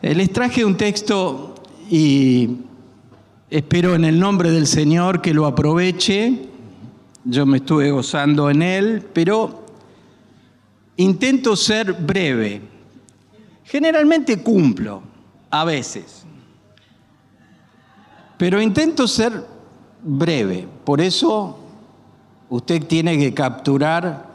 Eh, 0.00 0.14
Les 0.14 0.32
traje 0.32 0.64
un 0.64 0.76
texto 0.76 1.56
y 1.90 2.58
espero 3.50 3.96
en 3.96 4.04
el 4.04 4.20
nombre 4.20 4.52
del 4.52 4.68
Señor 4.68 5.20
que 5.20 5.34
lo 5.34 5.44
aproveche. 5.44 6.48
Yo 7.24 7.44
me 7.46 7.56
estuve 7.56 7.90
gozando 7.90 8.48
en 8.48 8.62
él, 8.62 9.04
pero 9.12 9.64
intento 10.96 11.56
ser 11.56 11.94
breve. 11.94 12.62
Generalmente 13.64 14.40
cumplo, 14.40 15.02
a 15.50 15.64
veces. 15.64 16.24
Pero 18.36 18.62
intento 18.62 19.08
ser 19.08 19.44
breve. 20.00 20.68
Por 20.84 21.00
eso 21.00 21.58
usted 22.48 22.86
tiene 22.86 23.18
que 23.18 23.34
capturar 23.34 24.28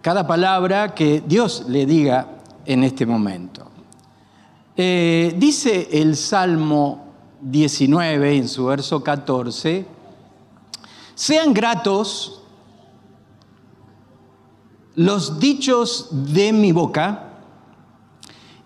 cada 0.00 0.26
palabra 0.26 0.94
que 0.94 1.22
Dios 1.24 1.66
le 1.68 1.84
diga 1.84 2.26
en 2.64 2.84
este 2.84 3.04
momento. 3.04 3.71
Eh, 4.84 5.34
dice 5.36 5.90
el 5.92 6.16
Salmo 6.16 7.04
19 7.40 8.36
en 8.36 8.48
su 8.48 8.64
verso 8.64 9.00
14, 9.00 9.86
sean 11.14 11.54
gratos 11.54 12.42
los 14.96 15.38
dichos 15.38 16.08
de 16.10 16.52
mi 16.52 16.72
boca 16.72 17.28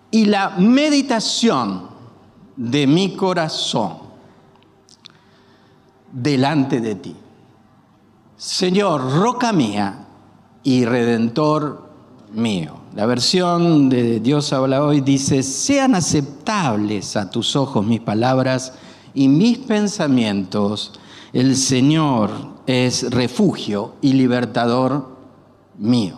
y 0.09 0.25
la 0.25 0.55
meditación 0.57 1.87
de 2.55 2.87
mi 2.87 3.15
corazón 3.15 3.99
delante 6.11 6.81
de 6.81 6.95
ti. 6.95 7.15
Señor, 8.37 9.19
roca 9.21 9.53
mía 9.53 10.07
y 10.63 10.83
redentor 10.83 11.91
mío. 12.31 12.86
La 12.97 13.05
versión 13.05 13.89
de 13.89 14.19
Dios 14.19 14.51
habla 14.53 14.83
hoy 14.83 15.01
dice, 15.01 15.43
sean 15.43 15.93
aceptables 15.93 17.15
a 17.15 17.29
tus 17.29 17.55
ojos 17.55 17.85
mis 17.85 17.99
palabras 17.99 18.73
y 19.13 19.27
mis 19.27 19.59
pensamientos. 19.59 20.93
El 21.31 21.55
Señor 21.57 22.31
es 22.65 23.11
refugio 23.11 23.93
y 24.01 24.13
libertador 24.13 25.15
mío. 25.77 26.17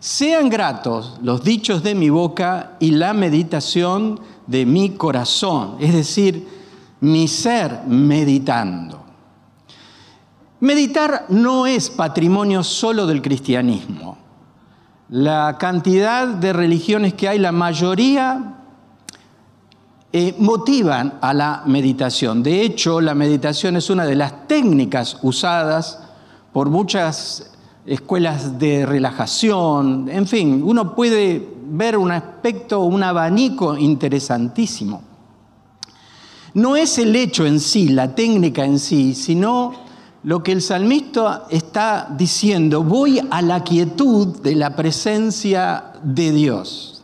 Sean 0.00 0.48
gratos 0.48 1.18
los 1.20 1.44
dichos 1.44 1.82
de 1.82 1.94
mi 1.94 2.08
boca 2.08 2.78
y 2.80 2.92
la 2.92 3.12
meditación 3.12 4.18
de 4.46 4.64
mi 4.64 4.92
corazón, 4.92 5.76
es 5.78 5.92
decir, 5.92 6.48
mi 7.02 7.28
ser 7.28 7.82
meditando. 7.86 9.04
Meditar 10.60 11.26
no 11.28 11.66
es 11.66 11.90
patrimonio 11.90 12.64
solo 12.64 13.06
del 13.06 13.20
cristianismo. 13.20 14.27
La 15.10 15.56
cantidad 15.58 16.26
de 16.26 16.52
religiones 16.52 17.14
que 17.14 17.28
hay, 17.28 17.38
la 17.38 17.52
mayoría 17.52 18.56
eh, 20.12 20.34
motivan 20.38 21.18
a 21.22 21.32
la 21.32 21.62
meditación. 21.64 22.42
De 22.42 22.60
hecho, 22.62 23.00
la 23.00 23.14
meditación 23.14 23.76
es 23.76 23.88
una 23.88 24.04
de 24.04 24.16
las 24.16 24.46
técnicas 24.46 25.18
usadas 25.22 26.00
por 26.52 26.68
muchas 26.68 27.52
escuelas 27.86 28.58
de 28.58 28.84
relajación. 28.84 30.10
En 30.10 30.26
fin, 30.26 30.62
uno 30.62 30.94
puede 30.94 31.56
ver 31.64 31.96
un 31.96 32.10
aspecto, 32.10 32.80
un 32.80 33.02
abanico 33.02 33.78
interesantísimo. 33.78 35.02
No 36.52 36.76
es 36.76 36.98
el 36.98 37.16
hecho 37.16 37.46
en 37.46 37.60
sí, 37.60 37.88
la 37.88 38.14
técnica 38.14 38.64
en 38.64 38.78
sí, 38.78 39.14
sino 39.14 39.87
lo 40.24 40.42
que 40.42 40.52
el 40.52 40.62
salmista 40.62 41.46
está 41.50 42.08
diciendo, 42.16 42.82
voy 42.82 43.20
a 43.30 43.40
la 43.40 43.62
quietud 43.62 44.40
de 44.42 44.56
la 44.56 44.74
presencia 44.74 45.92
de 46.02 46.32
Dios. 46.32 47.02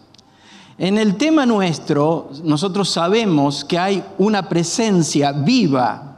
En 0.77 0.99
el 0.99 1.15
tema 1.15 1.47
nuestro, 1.47 2.31
nosotros 2.43 2.91
sabemos 2.91 3.65
que 3.65 3.79
hay 3.79 4.03
una 4.19 4.49
presencia 4.49 5.31
viva. 5.31 6.11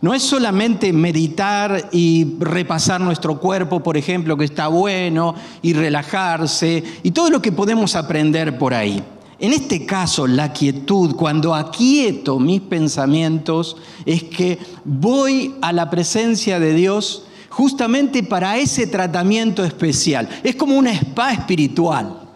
No 0.00 0.14
es 0.14 0.22
solamente 0.22 0.92
meditar 0.92 1.90
y 1.92 2.36
repasar 2.40 3.00
nuestro 3.00 3.38
cuerpo, 3.38 3.80
por 3.80 3.96
ejemplo, 3.96 4.36
que 4.36 4.46
está 4.46 4.66
bueno, 4.66 5.34
y 5.62 5.74
relajarse, 5.74 6.82
y 7.02 7.12
todo 7.12 7.30
lo 7.30 7.40
que 7.40 7.52
podemos 7.52 7.94
aprender 7.94 8.58
por 8.58 8.74
ahí. 8.74 9.04
En 9.40 9.54
este 9.54 9.86
caso, 9.86 10.26
la 10.26 10.52
quietud, 10.52 11.16
cuando 11.16 11.54
aquieto 11.54 12.38
mis 12.38 12.60
pensamientos, 12.60 13.78
es 14.04 14.24
que 14.24 14.58
voy 14.84 15.54
a 15.62 15.72
la 15.72 15.88
presencia 15.88 16.60
de 16.60 16.74
Dios 16.74 17.24
justamente 17.48 18.22
para 18.22 18.58
ese 18.58 18.86
tratamiento 18.86 19.64
especial. 19.64 20.28
Es 20.44 20.56
como 20.56 20.76
una 20.76 20.92
spa 20.92 21.32
espiritual. 21.32 22.28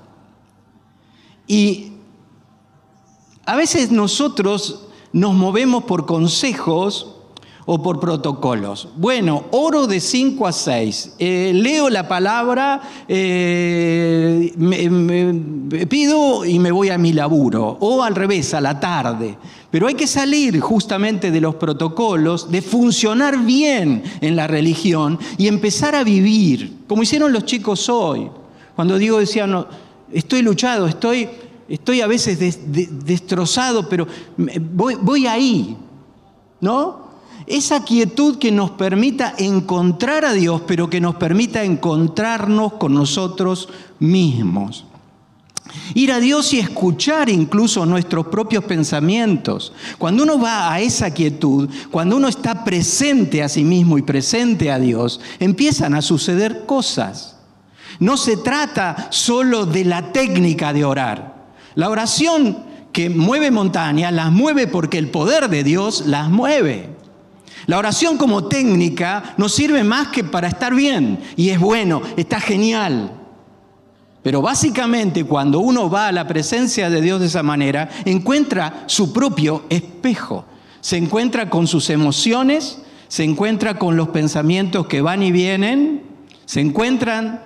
Y 1.47 1.93
a 3.45 3.55
veces 3.55 3.91
nosotros 3.91 4.87
nos 5.13 5.35
movemos 5.35 5.85
por 5.85 6.07
consejos 6.07 7.14
o 7.67 7.83
por 7.83 7.99
protocolos. 7.99 8.89
Bueno, 8.97 9.45
oro 9.53 9.87
de 9.87 10.01
5 10.01 10.47
a 10.47 10.53
6, 10.53 11.15
eh, 11.19 11.53
leo 11.55 11.89
la 11.89 12.07
palabra, 12.07 12.81
eh, 13.09 14.53
me, 14.57 15.87
pido 15.87 16.45
y 16.45 16.59
me 16.59 16.71
voy 16.71 16.91
a 16.91 16.99
mi 16.99 17.13
laburo, 17.13 17.79
o 17.81 18.03
al 18.03 18.15
revés, 18.15 18.53
a 18.55 18.61
la 18.61 18.79
tarde. 18.79 19.37
Pero 19.71 19.87
hay 19.87 19.95
que 19.95 20.07
salir 20.07 20.61
justamente 20.61 21.31
de 21.31 21.41
los 21.41 21.55
protocolos, 21.57 22.51
de 22.51 22.63
funcionar 22.63 23.39
bien 23.39 24.03
en 24.21 24.37
la 24.37 24.47
religión 24.47 25.19
y 25.39 25.49
empezar 25.49 25.95
a 25.95 26.05
vivir, 26.05 26.85
como 26.87 27.03
hicieron 27.03 27.33
los 27.33 27.45
chicos 27.45 27.89
hoy. 27.89 28.31
Cuando 28.77 28.99
digo, 28.99 29.19
decían, 29.19 29.51
no, 29.51 29.67
estoy 30.13 30.43
luchado, 30.43 30.87
estoy, 30.87 31.29
estoy 31.69 32.03
a 32.03 32.07
veces 32.07 32.39
des, 32.39 32.73
de, 32.73 32.87
destrozado, 32.87 33.89
pero 33.89 34.07
voy, 34.37 34.97
voy 35.01 35.27
ahí, 35.27 35.77
¿no? 36.61 37.04
Esa 37.47 37.85
quietud 37.85 38.39
que 38.39 38.51
nos 38.51 38.71
permita 38.71 39.35
encontrar 39.37 40.25
a 40.25 40.33
Dios, 40.33 40.63
pero 40.67 40.89
que 40.89 41.01
nos 41.01 41.17
permita 41.17 41.63
encontrarnos 41.63 42.75
con 42.75 42.95
nosotros 42.95 43.69
mismos. 43.99 44.87
Ir 45.95 46.13
a 46.13 46.21
Dios 46.21 46.53
y 46.53 46.59
escuchar 46.59 47.29
incluso 47.29 47.85
nuestros 47.85 48.27
propios 48.29 48.65
pensamientos. 48.65 49.73
Cuando 49.99 50.23
uno 50.23 50.39
va 50.39 50.73
a 50.73 50.81
esa 50.81 51.13
quietud, 51.13 51.69
cuando 51.91 52.17
uno 52.17 52.29
está 52.29 52.65
presente 52.65 53.43
a 53.43 53.49
sí 53.49 53.65
mismo 53.65 53.99
y 53.99 54.03
presente 54.03 54.71
a 54.71 54.79
Dios, 54.79 55.21
empiezan 55.39 55.95
a 55.95 56.03
suceder 56.03 56.65
cosas. 56.65 57.37
No 57.99 58.17
se 58.17 58.37
trata 58.37 59.09
solo 59.11 59.67
de 59.67 59.85
la 59.85 60.13
técnica 60.13 60.73
de 60.73 60.85
orar. 60.85 61.35
La 61.75 61.91
oración 61.91 62.59
que 62.93 63.11
mueve 63.11 63.51
montañas 63.51 64.13
las 64.13 64.31
mueve 64.31 64.67
porque 64.67 64.99
el 64.99 65.11
poder 65.11 65.49
de 65.49 65.65
Dios 65.65 66.07
las 66.07 66.31
mueve. 66.31 66.94
La 67.67 67.79
oración 67.79 68.17
como 68.17 68.45
técnica 68.45 69.35
nos 69.37 69.55
sirve 69.55 69.85
más 69.85 70.09
que 70.09 70.25
para 70.25 70.49
estar 70.49 70.75
bien. 70.75 71.19
Y 71.37 71.51
es 71.51 71.59
bueno, 71.59 72.03
está 72.17 72.41
genial. 72.41 73.11
Pero 74.23 74.41
básicamente 74.41 75.25
cuando 75.25 75.61
uno 75.61 75.91
va 75.91 76.09
a 76.09 76.13
la 76.13 76.27
presencia 76.27 76.89
de 76.89 77.01
Dios 77.01 77.21
de 77.21 77.27
esa 77.27 77.43
manera, 77.43 77.91
encuentra 78.05 78.85
su 78.87 79.13
propio 79.13 79.65
espejo. 79.69 80.47
Se 80.81 80.97
encuentra 80.97 81.51
con 81.51 81.67
sus 81.67 81.91
emociones, 81.91 82.79
se 83.09 83.25
encuentra 83.25 83.79
con 83.79 83.97
los 83.97 84.09
pensamientos 84.09 84.87
que 84.87 85.03
van 85.03 85.23
y 85.23 85.31
vienen, 85.31 86.03
se 86.47 86.61
encuentran 86.61 87.43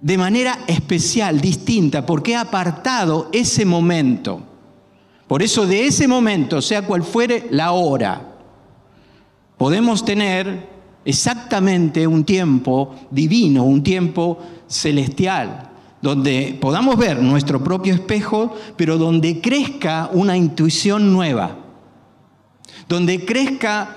de 0.00 0.18
manera 0.18 0.58
especial, 0.66 1.40
distinta, 1.40 2.04
porque 2.04 2.34
ha 2.34 2.42
apartado 2.42 3.28
ese 3.32 3.64
momento. 3.64 4.42
Por 5.28 5.42
eso 5.42 5.66
de 5.66 5.86
ese 5.86 6.08
momento, 6.08 6.60
sea 6.60 6.82
cual 6.82 7.02
fuere 7.04 7.46
la 7.50 7.72
hora, 7.72 8.31
podemos 9.62 10.04
tener 10.04 10.66
exactamente 11.04 12.04
un 12.04 12.24
tiempo 12.24 12.96
divino, 13.12 13.62
un 13.62 13.84
tiempo 13.84 14.40
celestial, 14.66 15.70
donde 16.00 16.58
podamos 16.60 16.96
ver 16.96 17.22
nuestro 17.22 17.62
propio 17.62 17.94
espejo, 17.94 18.56
pero 18.76 18.98
donde 18.98 19.40
crezca 19.40 20.10
una 20.12 20.36
intuición 20.36 21.12
nueva, 21.12 21.58
donde 22.88 23.24
crezca 23.24 23.96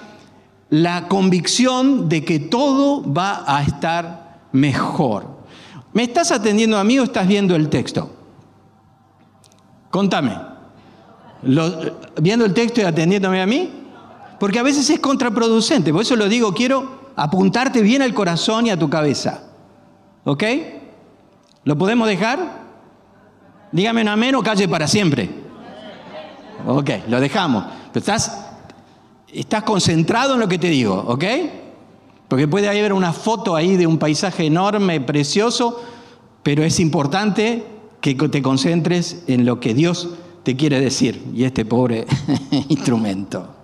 la 0.69 1.07
convicción 1.07 2.09
de 2.09 2.23
que 2.23 2.37
todo 2.37 3.11
va 3.11 3.43
a 3.47 3.63
estar 3.63 4.49
mejor. 4.51 5.39
¿Me 5.93 6.03
estás 6.03 6.31
atendiendo 6.31 6.77
a 6.77 6.83
mí 6.83 6.99
o 6.99 7.05
estás 7.05 7.27
viendo 7.27 7.55
el 7.55 7.69
texto? 7.69 8.15
Contame. 9.89 10.37
¿Lo, 11.41 11.73
¿Viendo 12.21 12.45
el 12.45 12.53
texto 12.53 12.81
y 12.81 12.83
atendiéndome 12.83 13.41
a 13.41 13.47
mí? 13.47 13.84
Porque 14.45 14.59
a 14.59 14.61
veces 14.63 14.87
es 14.91 14.99
contraproducente. 14.99 15.91
Por 15.91 16.03
eso 16.03 16.15
lo 16.15 16.29
digo, 16.29 16.53
quiero 16.53 17.09
apuntarte 17.15 17.81
bien 17.81 18.03
al 18.03 18.13
corazón 18.13 18.67
y 18.67 18.69
a 18.69 18.77
tu 18.77 18.91
cabeza. 18.91 19.41
¿Ok? 20.23 20.43
¿Lo 21.63 21.75
podemos 21.75 22.07
dejar? 22.07 22.61
Dígame 23.71 24.03
un 24.03 24.07
amén 24.07 24.35
o 24.35 24.43
calle 24.43 24.67
para 24.67 24.87
siempre. 24.87 25.31
Ok, 26.67 26.91
lo 27.07 27.19
dejamos. 27.19 27.65
Pero 27.91 28.01
estás, 28.01 28.45
estás 29.33 29.63
concentrado 29.63 30.35
en 30.35 30.41
lo 30.41 30.47
que 30.47 30.59
te 30.59 30.67
digo, 30.67 30.93
¿ok? 31.07 31.23
Porque 32.27 32.47
puede 32.47 32.69
haber 32.69 32.93
una 32.93 33.13
foto 33.13 33.55
ahí 33.55 33.77
de 33.77 33.87
un 33.87 33.97
paisaje 33.97 34.45
enorme, 34.45 35.01
precioso, 35.01 35.81
pero 36.43 36.63
es 36.63 36.79
importante 36.79 37.65
que 37.99 38.13
te 38.13 38.43
concentres 38.43 39.23
en 39.25 39.43
lo 39.43 39.59
que 39.59 39.73
Dios 39.73 40.09
te 40.43 40.55
quiere 40.55 40.79
decir, 40.79 41.31
y 41.33 41.45
este 41.45 41.65
pobre 41.65 42.05
instrumento. 42.69 43.55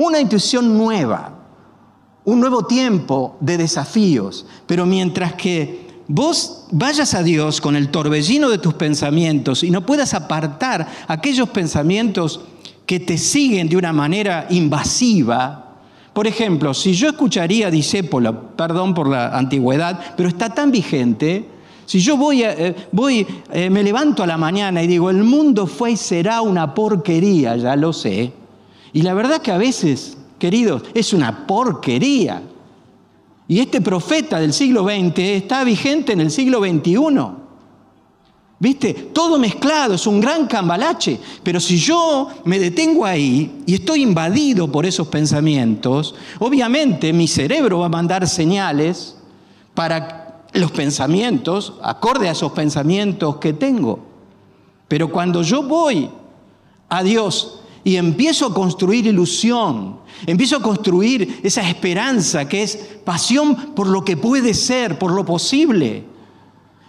Una 0.00 0.20
intuición 0.20 0.78
nueva, 0.78 1.32
un 2.24 2.38
nuevo 2.38 2.64
tiempo 2.66 3.36
de 3.40 3.58
desafíos, 3.58 4.46
pero 4.64 4.86
mientras 4.86 5.32
que 5.32 5.88
vos 6.06 6.66
vayas 6.70 7.14
a 7.14 7.24
Dios 7.24 7.60
con 7.60 7.74
el 7.74 7.88
torbellino 7.88 8.48
de 8.48 8.58
tus 8.58 8.74
pensamientos 8.74 9.64
y 9.64 9.72
no 9.72 9.84
puedas 9.84 10.14
apartar 10.14 10.86
aquellos 11.08 11.48
pensamientos 11.48 12.42
que 12.86 13.00
te 13.00 13.18
siguen 13.18 13.68
de 13.68 13.76
una 13.76 13.92
manera 13.92 14.46
invasiva, 14.50 15.80
por 16.12 16.28
ejemplo, 16.28 16.74
si 16.74 16.92
yo 16.92 17.08
escucharía 17.08 17.66
a 17.66 17.72
Discépolo, 17.72 18.54
perdón 18.54 18.94
por 18.94 19.08
la 19.08 19.36
antigüedad, 19.36 20.14
pero 20.16 20.28
está 20.28 20.54
tan 20.54 20.70
vigente, 20.70 21.44
si 21.86 21.98
yo 21.98 22.16
voy, 22.16 22.44
eh, 22.44 22.72
voy 22.92 23.26
eh, 23.50 23.68
me 23.68 23.82
levanto 23.82 24.22
a 24.22 24.28
la 24.28 24.36
mañana 24.38 24.80
y 24.80 24.86
digo, 24.86 25.10
el 25.10 25.24
mundo 25.24 25.66
fue 25.66 25.90
y 25.90 25.96
será 25.96 26.40
una 26.40 26.72
porquería, 26.72 27.56
ya 27.56 27.74
lo 27.74 27.92
sé. 27.92 28.37
Y 28.92 29.02
la 29.02 29.14
verdad 29.14 29.42
que 29.42 29.52
a 29.52 29.58
veces, 29.58 30.16
queridos, 30.38 30.82
es 30.94 31.12
una 31.12 31.46
porquería. 31.46 32.42
Y 33.46 33.60
este 33.60 33.80
profeta 33.80 34.40
del 34.40 34.52
siglo 34.52 34.84
XX 34.84 35.18
está 35.18 35.64
vigente 35.64 36.12
en 36.12 36.20
el 36.20 36.30
siglo 36.30 36.60
XXI. 36.60 36.98
¿Viste? 38.60 38.92
Todo 38.92 39.38
mezclado, 39.38 39.94
es 39.94 40.06
un 40.06 40.20
gran 40.20 40.46
cambalache. 40.46 41.18
Pero 41.42 41.60
si 41.60 41.78
yo 41.78 42.28
me 42.44 42.58
detengo 42.58 43.04
ahí 43.04 43.62
y 43.66 43.74
estoy 43.74 44.02
invadido 44.02 44.70
por 44.70 44.84
esos 44.84 45.08
pensamientos, 45.08 46.14
obviamente 46.40 47.12
mi 47.12 47.28
cerebro 47.28 47.80
va 47.80 47.86
a 47.86 47.90
mandar 47.90 48.28
señales 48.28 49.16
para 49.74 50.42
los 50.54 50.72
pensamientos, 50.72 51.74
acorde 51.82 52.28
a 52.28 52.32
esos 52.32 52.52
pensamientos 52.52 53.36
que 53.36 53.52
tengo. 53.52 54.00
Pero 54.88 55.10
cuando 55.12 55.42
yo 55.42 55.62
voy 55.62 56.10
a 56.88 57.02
Dios 57.02 57.57
y 57.88 57.96
empiezo 57.96 58.44
a 58.44 58.52
construir 58.52 59.06
ilusión, 59.06 60.00
empiezo 60.26 60.56
a 60.56 60.62
construir 60.62 61.40
esa 61.42 61.66
esperanza 61.66 62.46
que 62.46 62.62
es 62.62 62.76
pasión 63.02 63.72
por 63.74 63.86
lo 63.86 64.04
que 64.04 64.14
puede 64.14 64.52
ser, 64.52 64.98
por 64.98 65.10
lo 65.10 65.24
posible, 65.24 66.04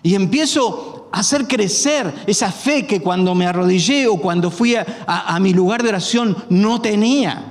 y 0.03 0.13
empiezo 0.13 1.07
hacer 1.13 1.47
crecer 1.47 2.13
esa 2.27 2.51
fe 2.51 2.85
que 2.85 2.99
cuando 2.99 3.33
me 3.33 3.45
arrodillé 3.45 4.09
o 4.09 4.17
cuando 4.17 4.51
fui 4.51 4.75
a, 4.75 5.37
mi 5.39 5.53
lugar 5.53 5.83
de 5.83 5.87
oración 5.87 6.35
no 6.49 6.81
tenía. 6.81 7.45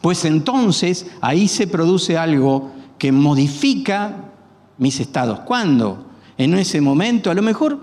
Pues 0.00 0.24
entonces 0.24 1.08
ahí 1.20 1.48
se 1.48 1.66
produce 1.66 2.16
algo 2.16 2.70
que 2.98 3.10
modifica 3.10 4.30
mis 4.78 5.00
estados. 5.00 5.40
¿Cuándo? 5.40 6.06
En 6.38 6.54
ese 6.54 6.80
momento, 6.80 7.32
a 7.32 7.34
lo 7.34 7.42
mejor 7.42 7.80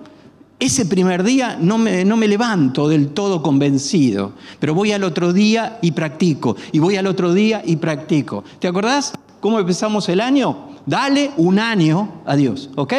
ese 0.60 0.86
primer 0.86 1.24
día 1.24 1.58
no 1.60 1.78
me, 1.78 2.04
no 2.04 2.18
me, 2.18 2.28
levanto 2.28 2.90
del 2.90 3.10
todo 3.10 3.42
convencido, 3.42 4.34
pero 4.60 4.74
voy 4.74 4.92
al 4.92 5.06
otro 5.06 5.32
día 5.32 5.80
y 5.82 5.92
practico, 5.92 6.58
y 6.74 6.80
voy 6.80 6.98
al 6.98 7.08
otro 7.08 7.34
día 7.34 7.62
y 7.66 7.78
practico. 7.78 8.44
¿Te 8.60 8.68
acordás 8.68 9.14
cómo 9.40 9.58
empezamos 9.58 10.10
el 10.10 10.20
año? 10.20 10.70
Dale 10.86 11.32
un 11.38 11.60
año 11.60 12.22
a 12.26 12.36
Dios, 12.36 12.70
¿ok? 12.76 12.94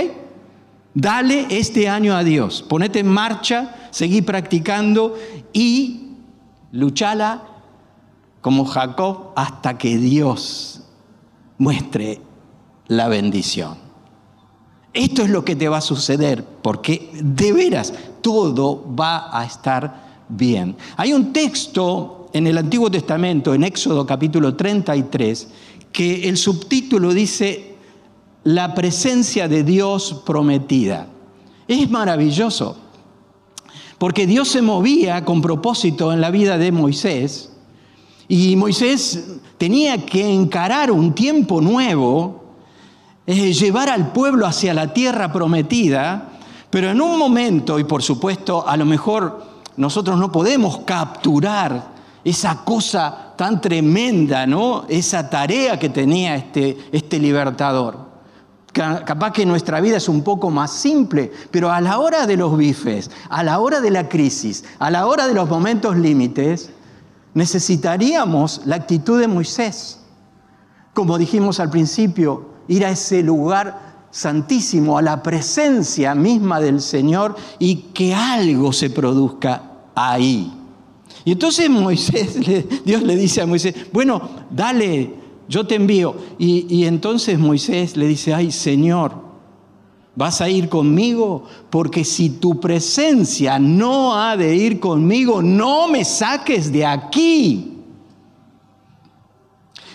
Dale 0.95 1.47
este 1.51 1.89
año 1.89 2.17
a 2.17 2.25
Dios, 2.25 2.65
ponete 2.67 3.01
en 3.01 3.09
marcha, 3.09 3.77
seguí 3.91 4.23
practicando 4.23 5.17
y 5.53 6.15
luchala 6.73 7.43
como 8.41 8.65
Jacob 8.65 9.33
hasta 9.37 9.77
que 9.77 9.99
Dios 9.99 10.83
muestre 11.59 12.21
la 12.89 13.09
bendición. 13.09 13.90
Esto 14.93 15.23
es 15.23 15.31
lo 15.31 15.45
que 15.45 15.57
te 15.57 15.69
va 15.69 15.79
a 15.79 15.83
suceder, 15.83 16.45
porque 16.63 17.11
de 17.13 17.53
veras 17.53 17.93
todo 18.21 18.85
va 18.95 19.37
a 19.39 19.45
estar 19.45 20.25
bien. 20.29 20.77
Hay 20.97 21.13
un 21.13 21.33
texto 21.33 22.29
en 22.33 22.47
el 22.47 22.59
Antiguo 22.59 22.91
Testamento, 22.91 23.55
en 23.55 23.65
Éxodo 23.65 24.07
capítulo 24.07 24.57
33, 24.57 25.49
que 25.93 26.29
el 26.29 26.37
subtítulo 26.37 27.13
dice 27.13 27.75
la 28.45 28.75
presencia 28.75 29.49
de 29.49 29.65
Dios 29.65 30.23
prometida. 30.25 31.09
Es 31.69 31.89
maravilloso, 31.91 32.77
porque 33.99 34.27
Dios 34.27 34.49
se 34.49 34.63
movía 34.63 35.25
con 35.25 35.43
propósito 35.43 36.13
en 36.13 36.21
la 36.21 36.31
vida 36.31 36.59
de 36.59 36.73
Moisés 36.73 37.51
y 38.29 38.55
Moisés 38.57 39.41
tenía 39.59 40.07
que 40.07 40.33
encarar 40.33 40.93
un 40.93 41.15
tiempo 41.15 41.61
nuevo, 41.61 42.40
eh, 43.33 43.53
llevar 43.53 43.89
al 43.89 44.11
pueblo 44.11 44.45
hacia 44.45 44.75
la 44.75 44.93
tierra 44.93 45.33
prometida, 45.33 46.31
pero 46.69 46.91
en 46.91 47.01
un 47.01 47.17
momento, 47.17 47.79
y 47.79 47.85
por 47.85 48.03
supuesto 48.03 48.69
a 48.69 48.77
lo 48.77 48.85
mejor 48.85 49.45
nosotros 49.77 50.19
no 50.19 50.33
podemos 50.33 50.79
capturar 50.79 51.93
esa 52.25 52.65
cosa 52.65 53.35
tan 53.37 53.61
tremenda, 53.61 54.49
¿no? 54.49 54.85
Esa 54.89 55.31
tarea 55.31 55.79
que 55.79 55.91
tenía 55.91 56.35
este, 56.35 56.77
este 56.91 57.21
libertador. 57.21 58.11
Capaz 58.73 59.33
que 59.33 59.47
nuestra 59.47 59.81
vida 59.81 59.99
es 59.99 60.09
un 60.09 60.25
poco 60.25 60.51
más 60.51 60.73
simple, 60.73 61.31
pero 61.53 61.71
a 61.71 61.81
la 61.81 62.01
hora 62.01 62.27
de 62.27 62.37
los 62.37 62.57
bifes, 62.57 63.13
a 63.29 63.45
la 63.45 63.61
hora 63.61 63.81
de 63.81 63.93
la 63.93 64.09
crisis, 64.09 64.65
a 64.81 64.91
la 64.91 65.07
hora 65.07 65.29
de 65.29 65.35
los 65.35 65.49
momentos 65.49 65.97
límites, 65.97 66.71
necesitaríamos 67.35 68.63
la 68.65 68.75
actitud 68.75 69.21
de 69.21 69.29
Moisés. 69.29 70.01
Como 70.95 71.17
dijimos 71.17 71.61
al 71.61 71.71
principio, 71.71 72.50
ir 72.71 72.87
a 72.87 72.91
ese 72.91 73.23
lugar 73.23 74.07
santísimo, 74.11 74.97
a 74.97 75.03
la 75.03 75.23
presencia 75.23 76.15
misma 76.15 76.59
del 76.61 76.81
Señor 76.81 77.37
y 77.59 77.77
que 77.93 78.15
algo 78.15 78.73
se 78.73 78.89
produzca 78.91 79.63
ahí. 79.95 80.53
Y 81.25 81.33
entonces 81.33 81.69
Moisés, 81.69 82.39
Dios 82.85 83.03
le 83.03 83.17
dice 83.17 83.43
a 83.43 83.47
Moisés, 83.47 83.75
bueno, 83.93 84.23
dale 84.51 85.21
yo 85.51 85.67
te 85.67 85.75
envío. 85.75 86.15
Y, 86.39 86.85
entonces 86.85 87.37
Moisés 87.37 87.97
le 87.97 88.07
dice, 88.07 88.33
ay 88.33 88.53
Señor, 88.53 89.13
vas 90.15 90.41
a 90.41 90.49
ir 90.49 90.69
conmigo, 90.69 91.45
porque 91.71 92.05
si 92.05 92.31
tu 92.31 92.61
presencia 92.61 93.59
no 93.59 94.15
ha 94.15 94.37
de 94.37 94.55
ir 94.55 94.79
conmigo, 94.79 95.43
no 95.43 95.89
me 95.89 96.05
saques 96.05 96.71
de 96.71 96.87
aquí. 96.87 97.79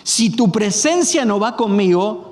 Si 0.02 0.28
tu 0.28 0.52
presencia 0.52 1.24
no 1.24 1.40
va 1.40 1.56
conmigo, 1.56 2.25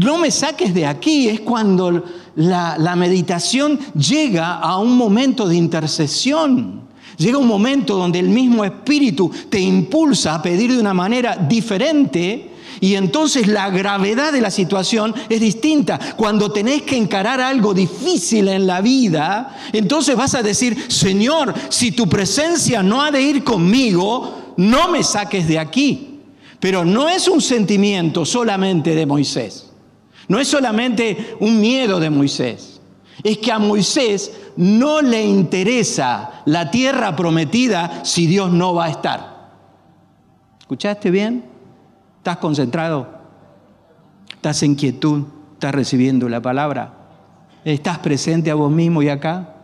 no 0.00 0.18
me 0.18 0.30
saques 0.30 0.74
de 0.74 0.86
aquí. 0.86 1.28
Es 1.28 1.40
cuando 1.40 2.04
la, 2.34 2.96
meditación 2.96 3.78
llega 3.94 4.54
a 4.54 4.78
un 4.78 4.96
momento 4.96 5.46
de 5.46 5.56
intercesión. 5.56 6.82
Llega 7.16 7.38
un 7.38 7.46
momento 7.46 7.96
donde 7.96 8.18
el 8.18 8.28
mismo 8.28 8.64
Espíritu 8.64 9.30
te 9.48 9.60
impulsa 9.60 10.34
a 10.34 10.42
pedir 10.42 10.72
de 10.72 10.80
una 10.80 10.94
manera 10.94 11.36
diferente 11.36 12.50
y 12.80 12.96
entonces 12.96 13.46
la 13.46 13.70
gravedad 13.70 14.32
de 14.32 14.40
la 14.40 14.50
situación 14.50 15.14
es 15.28 15.40
distinta. 15.40 16.00
Cuando 16.16 16.50
tenés 16.50 16.82
que 16.82 16.96
encarar 16.96 17.40
algo 17.40 17.72
difícil 17.72 18.48
en 18.48 18.66
la 18.66 18.80
vida, 18.80 19.56
entonces 19.72 20.16
vas 20.16 20.34
a 20.34 20.42
decir, 20.42 20.76
Señor, 20.88 21.54
si 21.68 21.92
tu 21.92 22.08
presencia 22.08 22.82
no 22.82 23.00
ha 23.00 23.12
de 23.12 23.22
ir 23.22 23.44
conmigo, 23.44 24.54
no 24.56 24.88
me 24.88 25.04
saques 25.04 25.46
de 25.46 25.60
aquí. 25.60 26.18
Pero 26.58 26.84
no 26.84 27.08
es 27.08 27.28
un 27.28 27.40
sentimiento 27.40 28.24
solamente 28.24 28.96
de 28.96 29.06
Moisés. 29.06 29.70
No 30.28 30.38
es 30.38 30.48
solamente 30.48 31.36
un 31.40 31.60
miedo 31.60 32.00
de 32.00 32.10
Moisés. 32.10 32.80
Es 33.22 33.38
que 33.38 33.52
a 33.52 33.58
Moisés 33.58 34.32
no 34.56 35.00
le 35.00 35.24
interesa 35.24 36.42
la 36.46 36.70
tierra 36.70 37.14
prometida 37.14 38.04
si 38.04 38.26
Dios 38.26 38.50
no 38.50 38.74
va 38.74 38.86
a 38.86 38.90
estar. 38.90 39.50
¿Escuchaste 40.60 41.10
bien? 41.10 41.44
¿Estás 42.18 42.38
concentrado? 42.38 43.08
¿Estás 44.34 44.62
en 44.62 44.74
quietud? 44.74 45.24
¿Estás 45.54 45.74
recibiendo 45.74 46.28
la 46.28 46.40
palabra? 46.40 46.94
¿Estás 47.64 47.98
presente 47.98 48.50
a 48.50 48.54
vos 48.54 48.70
mismo 48.70 49.02
y 49.02 49.08
acá? 49.08 49.54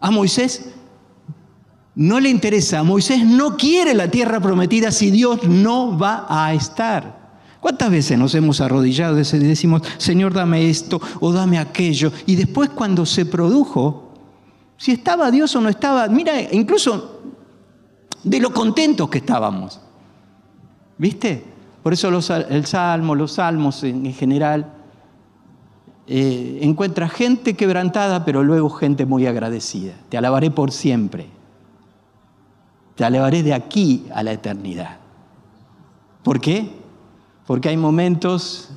A 0.00 0.10
Moisés 0.10 0.74
no 1.94 2.20
le 2.20 2.28
interesa. 2.28 2.82
Moisés 2.82 3.24
no 3.24 3.56
quiere 3.56 3.94
la 3.94 4.08
tierra 4.08 4.40
prometida 4.40 4.90
si 4.90 5.10
Dios 5.10 5.44
no 5.44 5.96
va 5.98 6.26
a 6.28 6.52
estar. 6.54 7.21
¿Cuántas 7.62 7.92
veces 7.92 8.18
nos 8.18 8.34
hemos 8.34 8.60
arrodillado 8.60 9.20
y 9.20 9.22
decimos, 9.22 9.82
Señor, 9.96 10.34
dame 10.34 10.68
esto 10.68 11.00
o 11.20 11.32
dame 11.32 11.60
aquello? 11.60 12.10
Y 12.26 12.34
después 12.34 12.70
cuando 12.70 13.06
se 13.06 13.24
produjo, 13.24 14.14
si 14.76 14.90
estaba 14.90 15.30
Dios 15.30 15.54
o 15.54 15.60
no 15.60 15.68
estaba, 15.68 16.08
mira, 16.08 16.42
incluso 16.50 17.20
de 18.24 18.40
lo 18.40 18.52
contentos 18.52 19.08
que 19.08 19.18
estábamos. 19.18 19.80
¿Viste? 20.98 21.44
Por 21.84 21.92
eso 21.92 22.08
el 22.48 22.66
Salmo, 22.66 23.14
los 23.14 23.34
salmos 23.34 23.84
en, 23.84 24.12
general, 24.12 24.66
eh, 26.08 26.58
encuentra 26.62 27.08
gente 27.08 27.54
quebrantada, 27.54 28.24
pero 28.24 28.42
luego 28.42 28.70
gente 28.70 29.06
muy 29.06 29.28
agradecida. 29.28 29.92
Te 30.08 30.18
alabaré 30.18 30.50
por 30.50 30.72
siempre. 30.72 31.28
Te 32.96 33.04
alabaré 33.04 33.44
de 33.44 33.54
aquí 33.54 34.06
a 34.12 34.24
la 34.24 34.32
eternidad. 34.32 34.96
¿Por 36.24 36.40
qué? 36.40 36.81
Porque 37.46 37.68
hay 37.68 37.76
momentos 37.76 38.70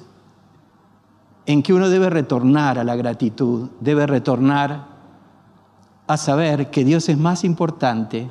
en 1.45 1.61
que 1.61 1.73
uno 1.73 1.89
debe 1.89 2.09
retornar 2.09 2.79
a 2.79 2.83
la 2.83 2.95
gratitud, 2.95 3.69
debe 3.79 4.07
retornar 4.07 4.87
a 6.07 6.17
saber 6.17 6.69
que 6.69 6.83
Dios 6.83 7.09
es 7.09 7.17
más 7.17 7.43
importante, 7.43 8.29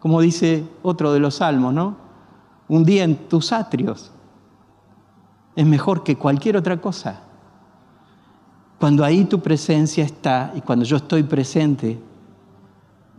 como 0.00 0.20
dice 0.20 0.64
otro 0.82 1.12
de 1.12 1.20
los 1.20 1.36
salmos, 1.36 1.72
¿no? 1.72 1.96
Un 2.68 2.84
día 2.84 3.04
en 3.04 3.28
tus 3.28 3.52
atrios 3.52 4.10
es 5.56 5.66
mejor 5.66 6.02
que 6.02 6.16
cualquier 6.16 6.56
otra 6.56 6.80
cosa. 6.80 7.20
Cuando 8.78 9.04
ahí 9.04 9.24
tu 9.24 9.40
presencia 9.40 10.04
está 10.04 10.52
y 10.54 10.60
cuando 10.60 10.84
yo 10.84 10.96
estoy 10.96 11.22
presente 11.22 11.98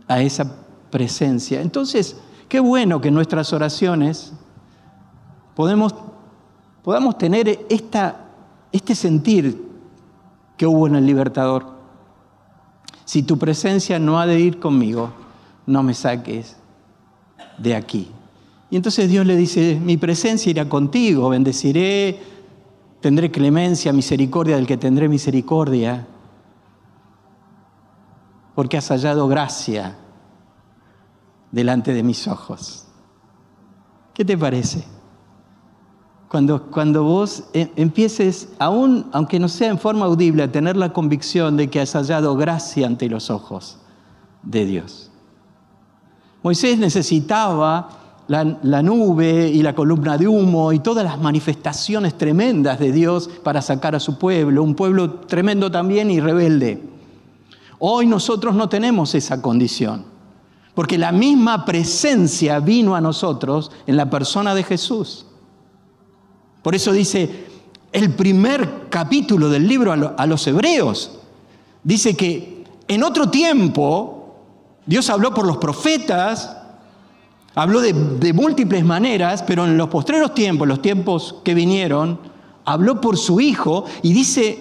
a 0.06 0.20
esa 0.20 0.54
presencia. 0.90 1.60
Entonces, 1.60 2.20
qué 2.48 2.60
bueno 2.60 3.00
que 3.00 3.10
nuestras 3.10 3.52
oraciones 3.52 4.32
podemos, 5.54 5.94
podamos 6.86 7.18
tener 7.18 7.66
esta, 7.68 8.28
este 8.70 8.94
sentir 8.94 9.60
que 10.56 10.68
hubo 10.68 10.86
en 10.86 10.94
el 10.94 11.04
libertador. 11.04 11.66
Si 13.04 13.24
tu 13.24 13.38
presencia 13.38 13.98
no 13.98 14.20
ha 14.20 14.26
de 14.26 14.38
ir 14.38 14.60
conmigo, 14.60 15.10
no 15.66 15.82
me 15.82 15.94
saques 15.94 16.56
de 17.58 17.74
aquí. 17.74 18.08
Y 18.70 18.76
entonces 18.76 19.10
Dios 19.10 19.26
le 19.26 19.34
dice, 19.34 19.80
mi 19.82 19.96
presencia 19.96 20.48
irá 20.48 20.68
contigo, 20.68 21.28
bendeciré, 21.28 22.20
tendré 23.00 23.32
clemencia, 23.32 23.92
misericordia 23.92 24.54
del 24.54 24.68
que 24.68 24.76
tendré 24.76 25.08
misericordia, 25.08 26.06
porque 28.54 28.76
has 28.76 28.86
hallado 28.90 29.26
gracia 29.26 29.96
delante 31.50 31.92
de 31.92 32.04
mis 32.04 32.28
ojos. 32.28 32.86
¿Qué 34.14 34.24
te 34.24 34.38
parece? 34.38 34.95
Cuando, 36.28 36.62
cuando 36.70 37.04
vos 37.04 37.44
eh, 37.52 37.70
empieces, 37.76 38.48
aún, 38.58 39.06
aunque 39.12 39.38
no 39.38 39.48
sea 39.48 39.70
en 39.70 39.78
forma 39.78 40.06
audible, 40.06 40.42
a 40.42 40.50
tener 40.50 40.76
la 40.76 40.92
convicción 40.92 41.56
de 41.56 41.70
que 41.70 41.80
has 41.80 41.92
hallado 41.92 42.36
gracia 42.36 42.86
ante 42.86 43.08
los 43.08 43.30
ojos 43.30 43.78
de 44.42 44.64
Dios. 44.64 45.10
Moisés 46.42 46.78
necesitaba 46.78 47.88
la, 48.28 48.82
nube 48.82 49.48
y 49.48 49.62
la 49.62 49.74
columna 49.74 50.18
de 50.18 50.26
humo 50.26 50.72
y 50.72 50.80
todas 50.80 51.04
las 51.04 51.20
manifestaciones 51.20 52.18
tremendas 52.18 52.78
de 52.78 52.92
Dios 52.92 53.28
para 53.42 53.62
sacar 53.62 53.94
a 53.94 54.00
su 54.00 54.18
pueblo, 54.18 54.62
un 54.62 54.74
pueblo 54.74 55.10
tremendo 55.20 55.70
también 55.70 56.10
y 56.10 56.20
rebelde. 56.20 56.82
Hoy 57.78 58.06
nosotros 58.06 58.54
no 58.54 58.68
tenemos 58.68 59.14
esa 59.14 59.40
condición, 59.42 60.04
porque 60.74 60.98
la 60.98 61.12
misma 61.12 61.64
presencia 61.64 62.58
vino 62.58 62.94
a 62.94 63.00
nosotros 63.00 63.70
en 63.86 63.96
la 63.96 64.10
persona 64.10 64.54
de 64.54 64.64
Jesús. 64.64 65.26
Por 66.66 66.74
eso 66.74 66.90
dice 66.90 67.30
el 67.92 68.10
primer 68.14 68.88
capítulo 68.90 69.48
del 69.48 69.68
libro 69.68 69.92
a 69.92 70.26
los 70.26 70.44
hebreos, 70.48 71.20
dice 71.84 72.16
que 72.16 72.64
en 72.88 73.04
otro 73.04 73.30
tiempo 73.30 74.34
Dios 74.84 75.08
habló 75.08 75.32
por 75.32 75.46
los 75.46 75.58
profetas, 75.58 76.56
Habló 77.54 77.80
de, 77.80 78.32
múltiples 78.32 78.84
maneras, 78.84 79.44
pero 79.44 79.64
en 79.64 79.78
los 79.78 79.88
postreros 79.88 80.34
tiempos, 80.34 80.66
los 80.66 80.82
tiempos 80.82 81.36
que 81.44 81.54
vinieron, 81.54 82.18
habló 82.64 83.00
por 83.00 83.16
su 83.16 83.40
Hijo 83.40 83.84
y 84.02 84.12
dice 84.12 84.58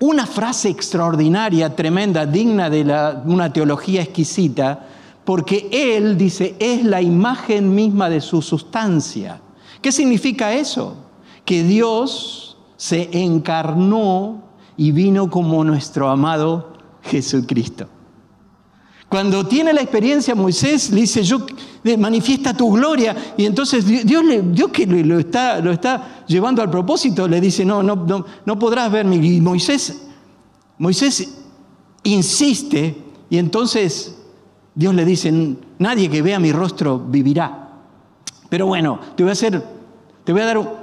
una 0.00 0.26
frase 0.26 0.68
extraordinaria, 0.68 1.74
tremenda, 1.74 2.26
digna 2.26 2.68
de 2.68 2.82
una 3.24 3.50
teología 3.54 4.02
exquisita, 4.02 4.86
porque 5.24 5.70
Él, 5.72 6.18
dice, 6.18 6.56
es 6.58 6.84
la 6.84 7.00
imagen 7.00 7.74
misma 7.74 8.10
de 8.10 8.20
su 8.20 8.42
sustancia. 8.42 9.40
¿Qué 9.80 9.90
significa 9.90 10.52
eso? 10.52 11.02
Que 11.44 11.62
Dios 11.62 12.56
se 12.76 13.10
encarnó 13.12 14.42
y 14.76 14.92
vino 14.92 15.30
como 15.30 15.64
nuestro 15.64 16.08
amado 16.08 16.72
Jesucristo. 17.02 17.88
Cuando 19.08 19.46
tiene 19.46 19.74
la 19.74 19.82
experiencia 19.82 20.34
Moisés, 20.34 20.90
le 20.90 21.02
dice, 21.02 21.22
yo 21.22 21.44
manifiesta 21.98 22.56
tu 22.56 22.72
gloria. 22.72 23.14
Y 23.36 23.44
entonces 23.44 23.84
Dios, 23.86 24.24
que 24.72 24.86
lo 24.86 25.18
está, 25.18 25.60
lo 25.60 25.70
está 25.70 26.24
llevando 26.26 26.62
al 26.62 26.70
propósito, 26.70 27.28
le 27.28 27.38
dice, 27.38 27.62
no, 27.64 27.82
no, 27.82 27.94
no, 27.94 28.24
no 28.46 28.58
podrás 28.58 28.90
verme. 28.90 29.16
Y 29.16 29.40
Moisés, 29.42 30.06
Moisés 30.78 31.42
insiste 32.04 32.96
y 33.28 33.36
entonces 33.36 34.18
Dios 34.74 34.94
le 34.94 35.04
dice, 35.04 35.56
nadie 35.78 36.08
que 36.08 36.22
vea 36.22 36.40
mi 36.40 36.50
rostro 36.50 36.98
vivirá. 36.98 37.68
Pero 38.48 38.66
bueno, 38.66 38.98
te 39.14 39.22
voy 39.22 39.30
a 39.30 39.32
hacer, 39.32 39.62
te 40.24 40.32
voy 40.32 40.40
a 40.40 40.46
dar, 40.46 40.81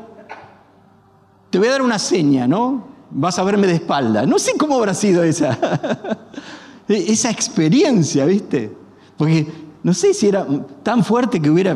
te 1.49 1.57
voy 1.57 1.67
a 1.67 1.71
dar 1.71 1.81
una 1.81 1.99
seña, 1.99 2.47
¿no? 2.47 2.83
Vas 3.11 3.39
a 3.39 3.43
verme 3.43 3.67
de 3.67 3.75
espalda. 3.75 4.25
No 4.25 4.37
sé 4.37 4.53
cómo 4.57 4.75
habrá 4.75 4.93
sido 4.93 5.23
esa. 5.23 5.57
esa 6.87 7.29
experiencia, 7.29 8.25
¿viste? 8.25 8.75
Porque 9.17 9.51
no 9.83 9.93
sé 9.93 10.13
si 10.13 10.27
era 10.27 10.45
tan 10.83 11.03
fuerte 11.03 11.41
que 11.41 11.49
hubiera, 11.49 11.75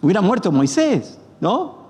hubiera 0.00 0.20
muerto 0.20 0.50
Moisés, 0.50 1.18
¿no? 1.40 1.82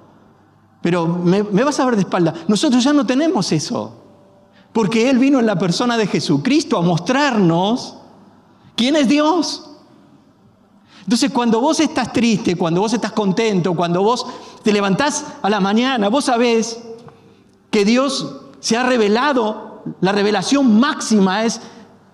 Pero 0.80 1.06
me, 1.06 1.42
me 1.42 1.64
vas 1.64 1.78
a 1.80 1.84
ver 1.84 1.94
de 1.96 2.02
espalda. 2.02 2.34
Nosotros 2.48 2.82
ya 2.82 2.92
no 2.92 3.06
tenemos 3.06 3.52
eso. 3.52 3.98
Porque 4.72 5.08
Él 5.08 5.18
vino 5.18 5.38
en 5.38 5.46
la 5.46 5.58
persona 5.58 5.96
de 5.96 6.06
Jesucristo 6.06 6.78
a 6.78 6.82
mostrarnos 6.82 7.98
quién 8.74 8.96
es 8.96 9.08
Dios. 9.08 9.71
Entonces, 11.02 11.30
cuando 11.32 11.60
vos 11.60 11.80
estás 11.80 12.12
triste, 12.12 12.56
cuando 12.56 12.80
vos 12.80 12.92
estás 12.92 13.12
contento, 13.12 13.74
cuando 13.74 14.02
vos 14.02 14.26
te 14.62 14.72
levantás 14.72 15.24
a 15.42 15.50
la 15.50 15.60
mañana, 15.60 16.08
vos 16.08 16.26
sabés 16.26 16.80
que 17.70 17.84
Dios 17.84 18.36
se 18.60 18.76
ha 18.76 18.84
revelado, 18.84 19.82
la 20.00 20.12
revelación 20.12 20.78
máxima 20.78 21.44
es 21.44 21.60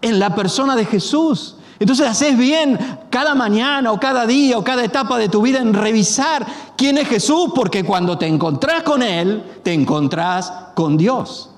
en 0.00 0.18
la 0.18 0.35
persona 0.35 0.75
de 0.76 0.87
Jesús. 0.87 1.57
Entonces 1.80 2.09
haces 2.09 2.37
bien 2.37 2.78
cada 3.11 3.35
mañana 3.35 3.92
o 3.92 4.00
cada 4.00 4.26
día 4.26 4.59
o 4.59 4.64
cada 4.64 4.83
etapa 4.83 5.18
de 5.18 5.28
tu 5.28 5.42
vida 5.42 5.61
en 5.61 5.75
revisar 5.75 6.45
quién 6.76 6.99
es 6.99 7.09
Jesús, 7.09 7.52
porque 7.54 7.85
cuando 7.85 8.18
te 8.18 8.26
encontrás 8.26 8.83
con 8.83 9.02
Él, 9.02 9.61
te 9.62 9.73
encontrás 9.73 10.52
con 10.75 10.97
Dios. 10.97 11.50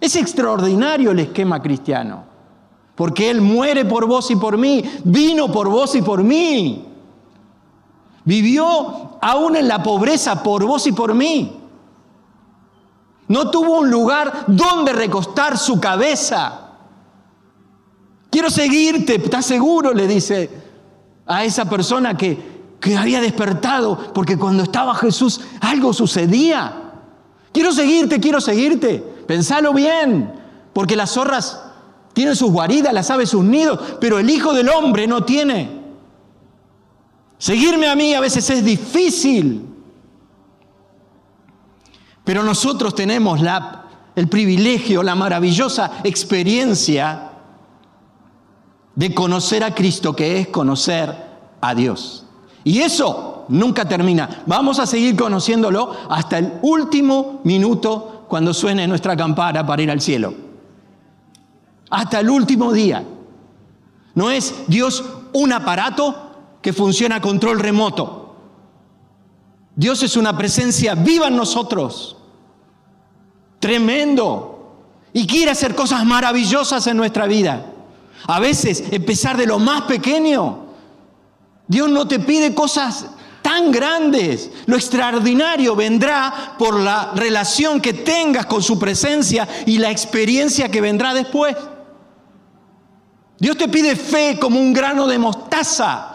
Es 0.00 0.14
extraordinario 0.14 1.10
el 1.10 1.20
esquema 1.20 1.60
cristiano, 1.60 2.24
porque 2.98 3.30
Él 3.30 3.40
muere 3.40 3.84
por 3.84 4.06
vos 4.06 4.28
y 4.32 4.34
por 4.34 4.58
mí, 4.58 4.82
vino 5.04 5.52
por 5.52 5.68
vos 5.68 5.94
y 5.94 6.02
por 6.02 6.24
mí, 6.24 6.84
vivió 8.24 9.18
aún 9.22 9.54
en 9.54 9.68
la 9.68 9.84
pobreza 9.84 10.42
por 10.42 10.66
vos 10.66 10.84
y 10.88 10.90
por 10.90 11.14
mí. 11.14 11.60
No 13.28 13.52
tuvo 13.52 13.78
un 13.78 13.88
lugar 13.88 14.46
donde 14.48 14.92
recostar 14.92 15.56
su 15.56 15.78
cabeza. 15.78 16.72
Quiero 18.30 18.50
seguirte, 18.50 19.14
¿estás 19.14 19.46
seguro? 19.46 19.94
Le 19.94 20.08
dice 20.08 20.50
a 21.24 21.44
esa 21.44 21.70
persona 21.70 22.16
que, 22.16 22.36
que 22.80 22.96
había 22.96 23.20
despertado, 23.20 24.12
porque 24.12 24.36
cuando 24.36 24.64
estaba 24.64 24.92
Jesús 24.96 25.40
algo 25.60 25.92
sucedía. 25.92 26.94
Quiero 27.52 27.70
seguirte, 27.70 28.18
quiero 28.18 28.40
seguirte. 28.40 28.98
Pensalo 29.24 29.72
bien, 29.72 30.32
porque 30.72 30.96
las 30.96 31.12
zorras 31.12 31.67
tienen 32.18 32.34
sus 32.34 32.50
guaridas, 32.50 32.92
las 32.92 33.08
aves 33.12 33.28
sus 33.28 33.44
nidos, 33.44 33.78
pero 34.00 34.18
el 34.18 34.28
Hijo 34.28 34.52
del 34.52 34.68
Hombre 34.70 35.06
no 35.06 35.22
tiene. 35.22 35.70
Seguirme 37.38 37.86
a 37.86 37.94
mí 37.94 38.12
a 38.12 38.18
veces 38.18 38.50
es 38.50 38.64
difícil, 38.64 39.64
pero 42.24 42.42
nosotros 42.42 42.96
tenemos 42.96 43.40
la, 43.40 43.84
el 44.16 44.28
privilegio, 44.28 45.04
la 45.04 45.14
maravillosa 45.14 46.00
experiencia 46.02 47.30
de 48.96 49.14
conocer 49.14 49.62
a 49.62 49.72
Cristo, 49.72 50.16
que 50.16 50.40
es 50.40 50.48
conocer 50.48 51.14
a 51.60 51.72
Dios. 51.72 52.26
Y 52.64 52.80
eso 52.80 53.44
nunca 53.46 53.88
termina. 53.88 54.42
Vamos 54.44 54.80
a 54.80 54.88
seguir 54.88 55.14
conociéndolo 55.14 55.94
hasta 56.10 56.38
el 56.38 56.54
último 56.62 57.42
minuto 57.44 58.24
cuando 58.26 58.52
suene 58.52 58.88
nuestra 58.88 59.16
campana 59.16 59.64
para 59.64 59.82
ir 59.82 59.90
al 59.92 60.00
cielo. 60.00 60.47
Hasta 61.90 62.20
el 62.20 62.30
último 62.30 62.72
día. 62.72 63.04
No 64.14 64.30
es 64.30 64.54
Dios 64.66 65.04
un 65.32 65.52
aparato 65.52 66.58
que 66.60 66.72
funciona 66.72 67.16
a 67.16 67.20
control 67.20 67.60
remoto. 67.60 68.34
Dios 69.76 70.02
es 70.02 70.16
una 70.16 70.36
presencia 70.36 70.94
viva 70.94 71.28
en 71.28 71.36
nosotros. 71.36 72.16
Tremendo. 73.60 74.54
Y 75.12 75.26
quiere 75.26 75.52
hacer 75.52 75.74
cosas 75.74 76.04
maravillosas 76.04 76.86
en 76.88 76.96
nuestra 76.96 77.26
vida. 77.26 77.64
A 78.26 78.40
veces 78.40 78.84
empezar 78.90 79.36
de 79.36 79.46
lo 79.46 79.58
más 79.58 79.82
pequeño. 79.82 80.66
Dios 81.68 81.88
no 81.88 82.08
te 82.08 82.18
pide 82.18 82.54
cosas 82.54 83.06
tan 83.40 83.70
grandes. 83.70 84.50
Lo 84.66 84.76
extraordinario 84.76 85.76
vendrá 85.76 86.56
por 86.58 86.80
la 86.80 87.12
relación 87.14 87.80
que 87.80 87.92
tengas 87.92 88.46
con 88.46 88.62
su 88.62 88.78
presencia 88.78 89.48
y 89.64 89.78
la 89.78 89.90
experiencia 89.90 90.70
que 90.70 90.80
vendrá 90.80 91.14
después. 91.14 91.56
Dios 93.38 93.56
te 93.56 93.68
pide 93.68 93.94
fe 93.94 94.38
como 94.40 94.58
un 94.58 94.72
grano 94.72 95.06
de 95.06 95.18
mostaza. 95.18 96.14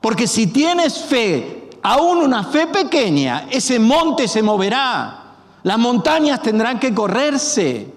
Porque 0.00 0.26
si 0.26 0.48
tienes 0.48 0.98
fe, 0.98 1.70
aún 1.82 2.18
una 2.18 2.44
fe 2.44 2.66
pequeña, 2.66 3.46
ese 3.50 3.78
monte 3.78 4.28
se 4.28 4.42
moverá. 4.42 5.24
Las 5.62 5.78
montañas 5.78 6.42
tendrán 6.42 6.78
que 6.78 6.94
correrse. 6.94 7.92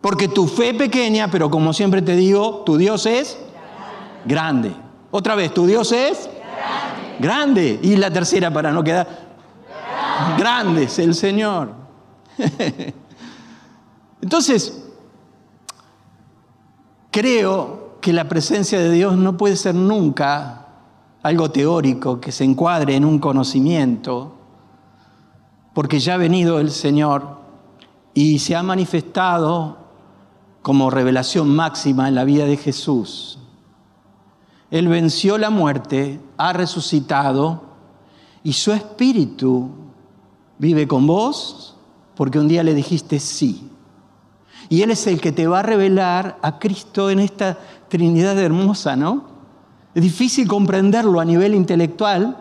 Porque 0.00 0.28
tu 0.28 0.46
fe 0.46 0.74
pequeña, 0.74 1.30
pero 1.30 1.50
como 1.50 1.72
siempre 1.72 2.00
te 2.02 2.16
digo, 2.16 2.62
tu 2.64 2.76
Dios 2.76 3.06
es 3.06 3.38
grande. 4.24 4.74
Otra 5.10 5.34
vez, 5.34 5.52
tu 5.52 5.66
Dios 5.66 5.92
es 5.92 6.28
grande. 7.18 7.18
grande. 7.18 7.80
Y 7.82 7.96
la 7.96 8.10
tercera 8.10 8.50
para 8.50 8.72
no 8.72 8.82
quedar 8.82 9.06
grande, 9.06 10.42
grande 10.42 10.82
es 10.84 10.98
el 10.98 11.14
Señor. 11.14 11.74
Entonces, 14.22 14.85
creo 17.10 17.98
que 18.00 18.12
la 18.12 18.28
presencia 18.28 18.78
de 18.78 18.90
Dios 18.90 19.16
no 19.16 19.36
puede 19.36 19.56
ser 19.56 19.74
nunca 19.74 20.66
algo 21.22 21.50
teórico 21.50 22.20
que 22.20 22.30
se 22.30 22.44
encuadre 22.44 22.94
en 22.94 23.04
un 23.04 23.18
conocimiento, 23.18 24.32
porque 25.74 25.98
ya 25.98 26.14
ha 26.14 26.18
venido 26.18 26.60
el 26.60 26.70
Señor 26.70 27.38
y 28.14 28.38
se 28.38 28.54
ha 28.54 28.62
manifestado 28.62 29.78
como 30.62 30.90
revelación 30.90 31.54
máxima 31.54 32.08
en 32.08 32.14
la 32.14 32.24
vida 32.24 32.46
de 32.46 32.56
Jesús. 32.56 33.38
Él 34.70 34.88
venció 34.88 35.38
la 35.38 35.50
muerte, 35.50 36.20
ha 36.36 36.52
resucitado 36.52 37.62
y 38.42 38.52
su 38.52 38.72
espíritu 38.72 39.70
vive 40.58 40.88
con 40.88 41.06
vos 41.06 41.76
porque 42.14 42.38
un 42.38 42.48
día 42.48 42.62
le 42.62 42.74
dijiste 42.74 43.20
sí. 43.20 43.70
Y 44.68 44.82
Él 44.82 44.90
es 44.90 45.06
el 45.06 45.20
que 45.20 45.32
te 45.32 45.46
va 45.46 45.60
a 45.60 45.62
revelar 45.62 46.38
a 46.42 46.58
Cristo 46.58 47.10
en 47.10 47.20
esta 47.20 47.58
Trinidad 47.88 48.38
hermosa, 48.38 48.96
¿no? 48.96 49.24
Es 49.94 50.02
difícil 50.02 50.46
comprenderlo 50.48 51.20
a 51.20 51.24
nivel 51.24 51.54
intelectual, 51.54 52.36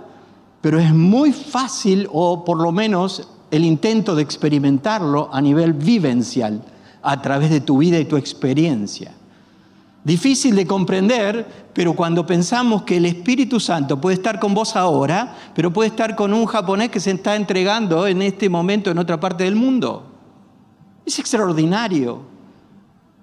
pero 0.62 0.80
es 0.80 0.94
muy 0.94 1.32
fácil, 1.32 2.10
o 2.12 2.44
por 2.44 2.62
lo 2.62 2.72
menos 2.72 3.30
el 3.52 3.64
intento 3.64 4.16
de 4.16 4.24
experimentarlo 4.24 5.30
a 5.32 5.40
nivel 5.40 5.74
vivencial, 5.74 6.62
a 7.02 7.22
través 7.22 7.52
de 7.52 7.62
tu 7.62 7.78
vida 7.78 8.00
y 8.00 8.06
tu 8.06 8.18
experiencia. 8.18 9.14
Difícil 10.04 10.56
de 10.56 10.68
comprender, 10.68 11.70
pero 11.74 11.94
cuando 11.94 12.26
pensamos 12.26 12.84
que 12.84 12.98
el 12.98 13.06
Espíritu 13.06 13.60
Santo 13.60 14.02
puede 14.02 14.16
estar 14.16 14.40
con 14.40 14.54
vos 14.54 14.76
ahora, 14.76 15.36
pero 15.56 15.72
puede 15.72 15.90
estar 15.90 16.16
con 16.16 16.34
un 16.34 16.46
japonés 16.46 16.90
que 16.90 17.00
se 17.00 17.12
está 17.12 17.36
entregando 17.36 18.06
en 18.06 18.22
este 18.22 18.50
momento 18.50 18.92
en 18.92 18.98
otra 18.98 19.20
parte 19.20 19.46
del 19.46 19.56
mundo. 19.56 20.15
Es 21.06 21.20
extraordinario. 21.20 22.20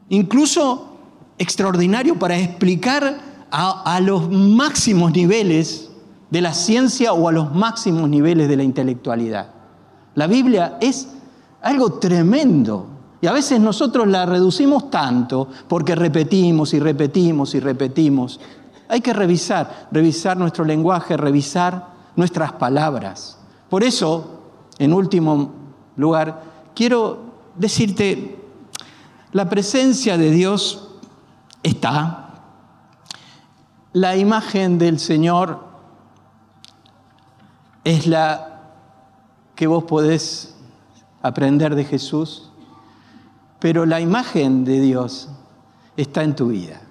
Incluso 0.08 0.92
extraordinario 1.38 2.18
para 2.18 2.38
explicar 2.38 3.32
a, 3.50 4.00
los 4.00 4.30
máximos 4.30 5.12
niveles 5.12 5.90
de 6.30 6.40
la 6.40 6.54
ciencia 6.54 7.12
o 7.12 7.28
a 7.28 7.32
los 7.32 7.54
máximos 7.54 8.08
niveles 8.08 8.48
de 8.48 8.56
la 8.56 8.62
intelectualidad. 8.62 9.48
La 10.14 10.26
Biblia 10.26 10.78
es 10.80 11.08
algo 11.60 11.94
tremendo. 11.94 12.86
Y 13.20 13.26
a 13.26 13.32
veces 13.32 13.60
nosotros 13.60 14.08
la 14.08 14.26
reducimos 14.26 14.90
tanto 14.90 15.48
porque 15.68 15.94
repetimos 15.94 16.74
y 16.74 16.80
repetimos 16.80 17.54
y 17.54 17.60
repetimos. 17.60 18.40
Hay 18.88 19.00
que 19.00 19.12
revisar, 19.12 19.88
revisar 19.92 20.36
nuestro 20.36 20.64
lenguaje, 20.64 21.16
revisar 21.16 21.88
nuestras 22.16 22.52
palabras. 22.52 23.38
Por 23.68 23.84
eso, 23.84 24.40
en 24.78 24.92
último 24.92 25.52
lugar, 25.96 26.42
quiero 26.74 27.31
decirte, 27.56 28.38
la 29.32 29.48
presencia 29.48 30.18
de 30.18 30.30
Dios 30.30 30.88
está. 31.62 32.18
La 33.92 34.16
imagen 34.16 34.78
del 34.78 34.98
Señor 34.98 35.60
es 37.84 38.06
la 38.06 38.60
que 39.54 39.66
vos 39.66 39.84
podés 39.84 40.56
aprender 41.22 41.74
de 41.74 41.84
Jesús, 41.84 42.50
pero 43.58 43.86
la 43.86 44.00
imagen 44.00 44.64
de 44.64 44.80
Dios 44.80 45.28
está 45.96 46.24
en 46.24 46.34
tu 46.34 46.48
vida. 46.48 46.82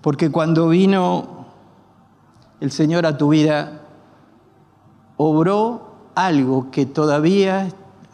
Porque 0.00 0.30
cuando 0.30 0.68
vino 0.68 1.46
el 2.60 2.70
Señor 2.70 3.06
a 3.06 3.18
tu 3.18 3.30
vida, 3.30 3.82
obró 5.16 5.90
algo 6.14 6.70
que 6.70 6.86
todavía 6.86 7.68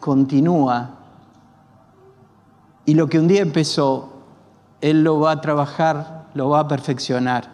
continúa 0.07 0.91
y 2.85 2.93
lo 2.93 3.09
que 3.09 3.19
un 3.19 3.27
día 3.27 3.41
empezó, 3.41 4.13
Él 4.79 5.03
lo 5.03 5.19
va 5.19 5.31
a 5.31 5.41
trabajar, 5.41 6.27
lo 6.33 6.47
va 6.47 6.61
a 6.61 6.67
perfeccionar. 6.69 7.51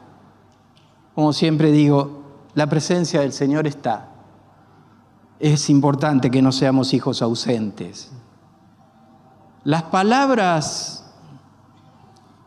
Como 1.16 1.34
siempre 1.34 1.72
digo, 1.72 2.22
la 2.54 2.68
presencia 2.68 3.22
del 3.22 3.34
Señor 3.34 3.66
está 3.66 4.10
es 5.40 5.72
importante 5.72 6.30
que 6.30 6.44
no 6.44 6.52
seamos 6.52 6.94
hijos 6.94 7.24
ausentes. 7.24 8.12
Las 9.64 9.84
palabras 9.84 11.04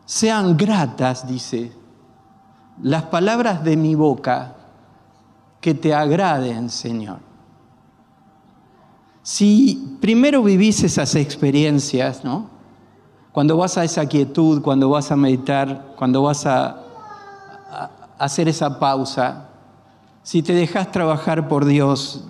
sean 0.05 0.55
gratas, 0.55 1.27
dice, 1.27 1.73
las 2.81 3.03
palabras 3.03 3.61
de 3.65 3.75
mi 3.75 3.93
boca 3.93 4.55
que 5.59 5.73
te 5.73 5.93
agraden, 5.93 6.69
Señor. 6.69 7.26
Si 9.27 9.97
primero 9.99 10.41
vivís 10.41 10.85
esas 10.85 11.13
experiencias, 11.15 12.23
¿no? 12.23 12.49
Cuando 13.33 13.57
vas 13.57 13.77
a 13.77 13.83
esa 13.83 14.05
quietud, 14.05 14.61
cuando 14.61 14.87
vas 14.87 15.11
a 15.11 15.17
meditar, 15.17 15.95
cuando 15.97 16.21
vas 16.21 16.45
a, 16.45 16.81
hacer 18.17 18.47
esa 18.47 18.79
pausa, 18.79 19.49
si 20.23 20.41
te 20.41 20.53
dejas 20.53 20.93
trabajar 20.93 21.49
por 21.49 21.65
Dios, 21.65 22.23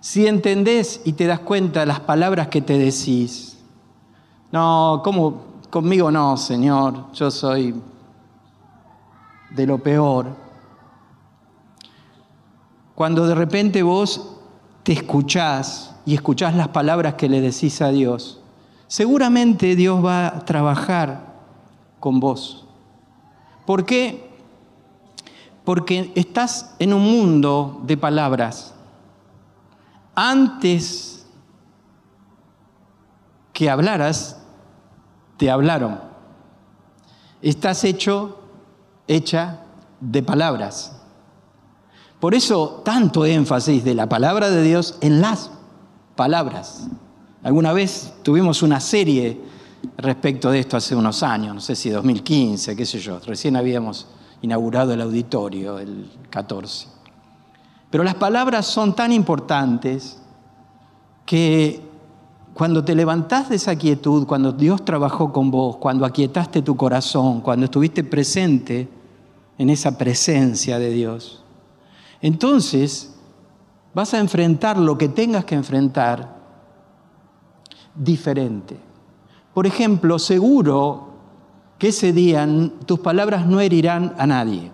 si 0.00 0.26
entendés 0.26 1.02
y 1.04 1.12
te 1.12 1.26
das 1.26 1.40
cuenta 1.40 1.80
de 1.80 1.86
las 1.86 2.00
palabras 2.00 2.48
que 2.48 2.62
te 2.62 2.78
decís, 2.78 3.58
no, 4.50 5.02
¿cómo? 5.04 5.42
Conmigo 5.68 6.10
no, 6.10 6.38
Señor, 6.38 7.12
yo 7.12 7.30
soy 7.30 7.74
de 9.50 9.66
lo 9.66 9.76
peor. 9.76 10.28
Cuando 12.94 13.26
de 13.26 13.34
repente 13.34 13.82
vos 13.82 14.38
te 14.84 14.94
escuchás 14.94 15.93
y 16.06 16.14
escuchás 16.14 16.54
las 16.54 16.68
palabras 16.68 17.14
que 17.14 17.28
le 17.28 17.40
decís 17.40 17.80
a 17.80 17.90
Dios, 17.90 18.40
seguramente 18.86 19.76
Dios 19.76 20.04
va 20.04 20.28
a 20.28 20.44
trabajar 20.44 21.34
con 22.00 22.20
vos. 22.20 22.66
¿Por 23.66 23.84
qué? 23.86 24.30
Porque 25.64 26.12
estás 26.14 26.74
en 26.78 26.92
un 26.92 27.02
mundo 27.02 27.80
de 27.84 27.96
palabras 27.96 28.74
antes 30.14 31.26
que 33.52 33.70
hablaras, 33.70 34.40
te 35.36 35.50
hablaron. 35.50 36.00
Estás 37.42 37.84
hecho, 37.84 38.38
hecha 39.06 39.60
de 40.00 40.22
palabras. 40.22 41.00
Por 42.20 42.34
eso 42.34 42.82
tanto 42.84 43.26
énfasis 43.26 43.84
de 43.84 43.94
la 43.94 44.08
palabra 44.08 44.50
de 44.50 44.62
Dios 44.62 44.98
en 45.00 45.20
las 45.20 45.50
palabras. 46.16 46.88
Alguna 47.42 47.72
vez 47.72 48.14
tuvimos 48.22 48.62
una 48.62 48.80
serie 48.80 49.40
respecto 49.98 50.50
de 50.50 50.60
esto 50.60 50.76
hace 50.76 50.96
unos 50.96 51.22
años, 51.22 51.54
no 51.54 51.60
sé 51.60 51.76
si 51.76 51.90
2015, 51.90 52.74
qué 52.74 52.86
sé 52.86 52.98
yo, 52.98 53.18
recién 53.20 53.56
habíamos 53.56 54.06
inaugurado 54.42 54.92
el 54.92 55.00
auditorio 55.00 55.78
el 55.78 56.10
14. 56.30 56.88
Pero 57.90 58.02
las 58.02 58.14
palabras 58.14 58.66
son 58.66 58.94
tan 58.94 59.12
importantes 59.12 60.18
que 61.24 61.80
cuando 62.54 62.84
te 62.84 62.94
levantás 62.94 63.48
de 63.48 63.56
esa 63.56 63.76
quietud, 63.76 64.26
cuando 64.26 64.52
Dios 64.52 64.84
trabajó 64.84 65.32
con 65.32 65.50
vos, 65.50 65.76
cuando 65.76 66.04
aquietaste 66.04 66.62
tu 66.62 66.76
corazón, 66.76 67.40
cuando 67.40 67.64
estuviste 67.64 68.04
presente 68.04 68.88
en 69.58 69.70
esa 69.70 69.98
presencia 69.98 70.78
de 70.78 70.90
Dios, 70.90 71.42
entonces 72.20 73.13
vas 73.94 74.12
a 74.12 74.18
enfrentar 74.18 74.76
lo 74.76 74.98
que 74.98 75.08
tengas 75.08 75.44
que 75.44 75.54
enfrentar 75.54 76.36
diferente. 77.94 78.76
Por 79.54 79.66
ejemplo, 79.66 80.18
seguro 80.18 81.14
que 81.78 81.88
ese 81.88 82.12
día 82.12 82.46
tus 82.86 82.98
palabras 82.98 83.46
no 83.46 83.60
herirán 83.60 84.14
a 84.18 84.26
nadie. 84.26 84.72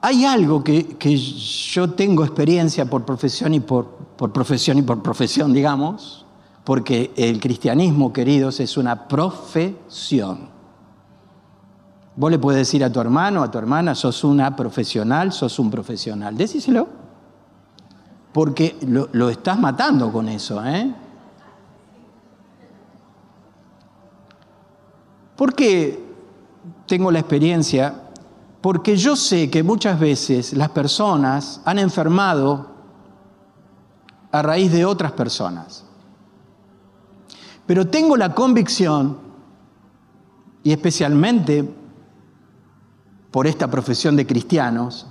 Hay 0.00 0.24
algo 0.24 0.62
que, 0.62 0.96
yo 1.72 1.90
tengo 1.92 2.24
experiencia 2.24 2.84
por 2.84 3.04
profesión 3.04 3.54
y 3.54 3.60
por, 3.60 3.86
por 4.16 4.32
profesión 4.32 4.78
y 4.78 4.82
por 4.82 5.02
profesión, 5.02 5.52
digamos, 5.52 6.26
porque 6.62 7.12
el 7.16 7.40
cristianismo, 7.40 8.12
queridos, 8.12 8.60
es 8.60 8.76
una 8.76 9.08
profesión. 9.08 10.53
Vos 12.16 12.30
le 12.30 12.38
puedes 12.38 12.58
decir 12.58 12.84
a 12.84 12.90
tu 12.90 13.00
hermano, 13.00 13.42
a 13.42 13.50
tu 13.50 13.58
hermana, 13.58 13.94
sos 13.94 14.22
una 14.24 14.54
profesional, 14.54 15.32
sos 15.32 15.58
un 15.58 15.70
profesional. 15.70 16.36
Decíselo. 16.36 16.88
Porque 18.32 18.76
lo, 18.86 19.08
lo 19.12 19.28
estás 19.28 19.58
matando 19.58 20.12
con 20.12 20.28
eso, 20.28 20.64
¿eh? 20.64 20.94
Porque 25.36 26.04
tengo 26.86 27.10
la 27.10 27.18
experiencia 27.18 28.02
porque 28.64 28.96
yo 28.96 29.14
sé 29.14 29.50
que 29.50 29.62
muchas 29.62 30.00
veces 30.00 30.54
las 30.54 30.70
personas 30.70 31.60
han 31.66 31.78
enfermado 31.78 32.66
a 34.32 34.40
raíz 34.40 34.72
de 34.72 34.86
otras 34.86 35.12
personas. 35.12 35.84
Pero 37.66 37.86
tengo 37.88 38.16
la 38.16 38.34
convicción, 38.34 39.18
y 40.62 40.72
especialmente 40.72 41.68
por 43.34 43.48
esta 43.48 43.68
profesión 43.68 44.14
de 44.14 44.28
cristianos, 44.28 45.08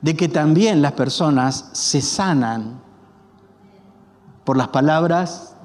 de 0.00 0.14
que 0.14 0.28
también 0.28 0.80
las 0.82 0.92
personas 0.92 1.68
se 1.72 2.00
sanan 2.00 2.80
por 4.44 4.56
las 4.56 4.68
palabras 4.68 5.56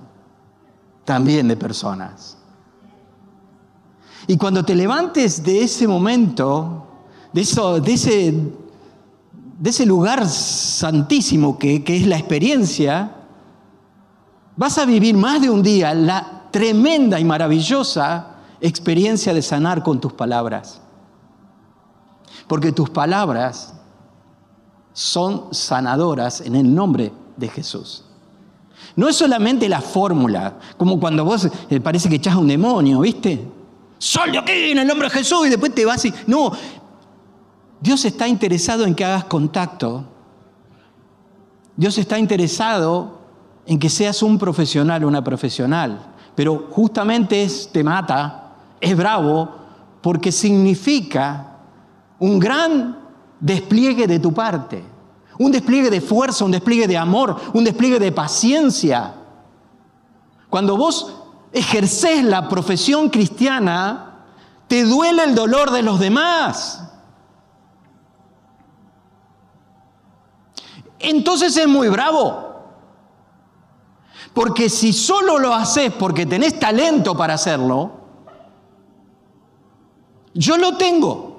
también 1.05 1.47
de 1.47 1.55
personas. 1.55 2.39
Y 4.25 4.35
cuando 4.35 4.65
te 4.65 4.73
levantes 4.73 5.43
de 5.43 5.61
ese 5.61 5.87
momento, 5.87 6.87
de, 7.33 7.41
eso, 7.41 7.79
de, 7.79 7.93
ese, 7.93 8.33
de 9.59 9.69
ese 9.69 9.85
lugar 9.85 10.27
santísimo 10.27 11.59
que, 11.59 11.83
que 11.83 11.97
es 11.97 12.07
la 12.07 12.17
experiencia, 12.17 13.15
vas 14.55 14.79
a 14.79 14.85
vivir 14.85 15.15
más 15.15 15.39
de 15.39 15.51
un 15.51 15.61
día 15.61 15.93
la 15.93 16.47
tremenda 16.49 17.19
y 17.19 17.25
maravillosa 17.25 18.37
experiencia 18.59 19.35
de 19.35 19.43
sanar 19.43 19.83
con 19.83 20.01
tus 20.01 20.13
palabras. 20.13 20.81
Porque 22.51 22.73
tus 22.73 22.89
palabras 22.89 23.73
son 24.91 25.53
sanadoras 25.53 26.41
en 26.41 26.57
el 26.57 26.75
nombre 26.75 27.13
de 27.37 27.47
Jesús. 27.47 28.03
No 28.97 29.07
es 29.07 29.15
solamente 29.15 29.69
la 29.69 29.79
fórmula, 29.79 30.59
como 30.75 30.99
cuando 30.99 31.23
vos 31.23 31.47
eh, 31.69 31.79
parece 31.79 32.09
que 32.09 32.15
echás 32.15 32.33
a 32.33 32.39
un 32.39 32.49
demonio, 32.49 32.99
¿viste? 32.99 33.47
Sal 33.97 34.33
de 34.33 34.39
aquí 34.39 34.71
en 34.71 34.79
el 34.79 34.85
nombre 34.85 35.07
de 35.07 35.13
Jesús 35.13 35.47
y 35.47 35.49
después 35.49 35.73
te 35.73 35.85
vas 35.85 36.03
y... 36.03 36.13
No, 36.27 36.51
Dios 37.79 38.03
está 38.03 38.27
interesado 38.27 38.83
en 38.83 38.95
que 38.95 39.05
hagas 39.05 39.23
contacto. 39.23 40.03
Dios 41.77 41.97
está 41.97 42.19
interesado 42.19 43.21
en 43.65 43.79
que 43.79 43.87
seas 43.89 44.21
un 44.21 44.37
profesional 44.37 45.05
o 45.05 45.07
una 45.07 45.23
profesional. 45.23 46.01
Pero 46.35 46.67
justamente 46.69 47.43
es, 47.43 47.71
te 47.71 47.81
mata, 47.81 48.55
es 48.81 48.97
bravo, 48.97 49.55
porque 50.01 50.33
significa 50.33 51.50
un 52.21 52.37
gran 52.37 52.99
despliegue 53.39 54.05
de 54.07 54.19
tu 54.19 54.31
parte. 54.31 54.83
Un 55.39 55.51
despliegue 55.51 55.89
de 55.89 56.01
fuerza, 56.01 56.45
un 56.45 56.51
despliegue 56.51 56.87
de 56.87 56.97
amor, 56.97 57.35
un 57.53 57.63
despliegue 57.63 57.99
de 57.99 58.11
paciencia. 58.11 59.15
Cuando 60.47 60.77
vos 60.77 61.15
ejerces 61.51 62.23
la 62.23 62.47
profesión 62.47 63.09
cristiana, 63.09 64.25
te 64.67 64.83
duele 64.83 65.23
el 65.23 65.33
dolor 65.33 65.71
de 65.71 65.81
los 65.81 65.99
demás. 65.99 66.83
Entonces 70.99 71.57
es 71.57 71.67
muy 71.67 71.89
bravo. 71.89 72.51
Porque 74.35 74.69
si 74.69 74.93
solo 74.93 75.39
lo 75.39 75.55
haces 75.55 75.91
porque 75.91 76.27
tenés 76.27 76.59
talento 76.59 77.17
para 77.17 77.33
hacerlo, 77.33 77.91
yo 80.35 80.57
lo 80.57 80.77
tengo. 80.77 81.30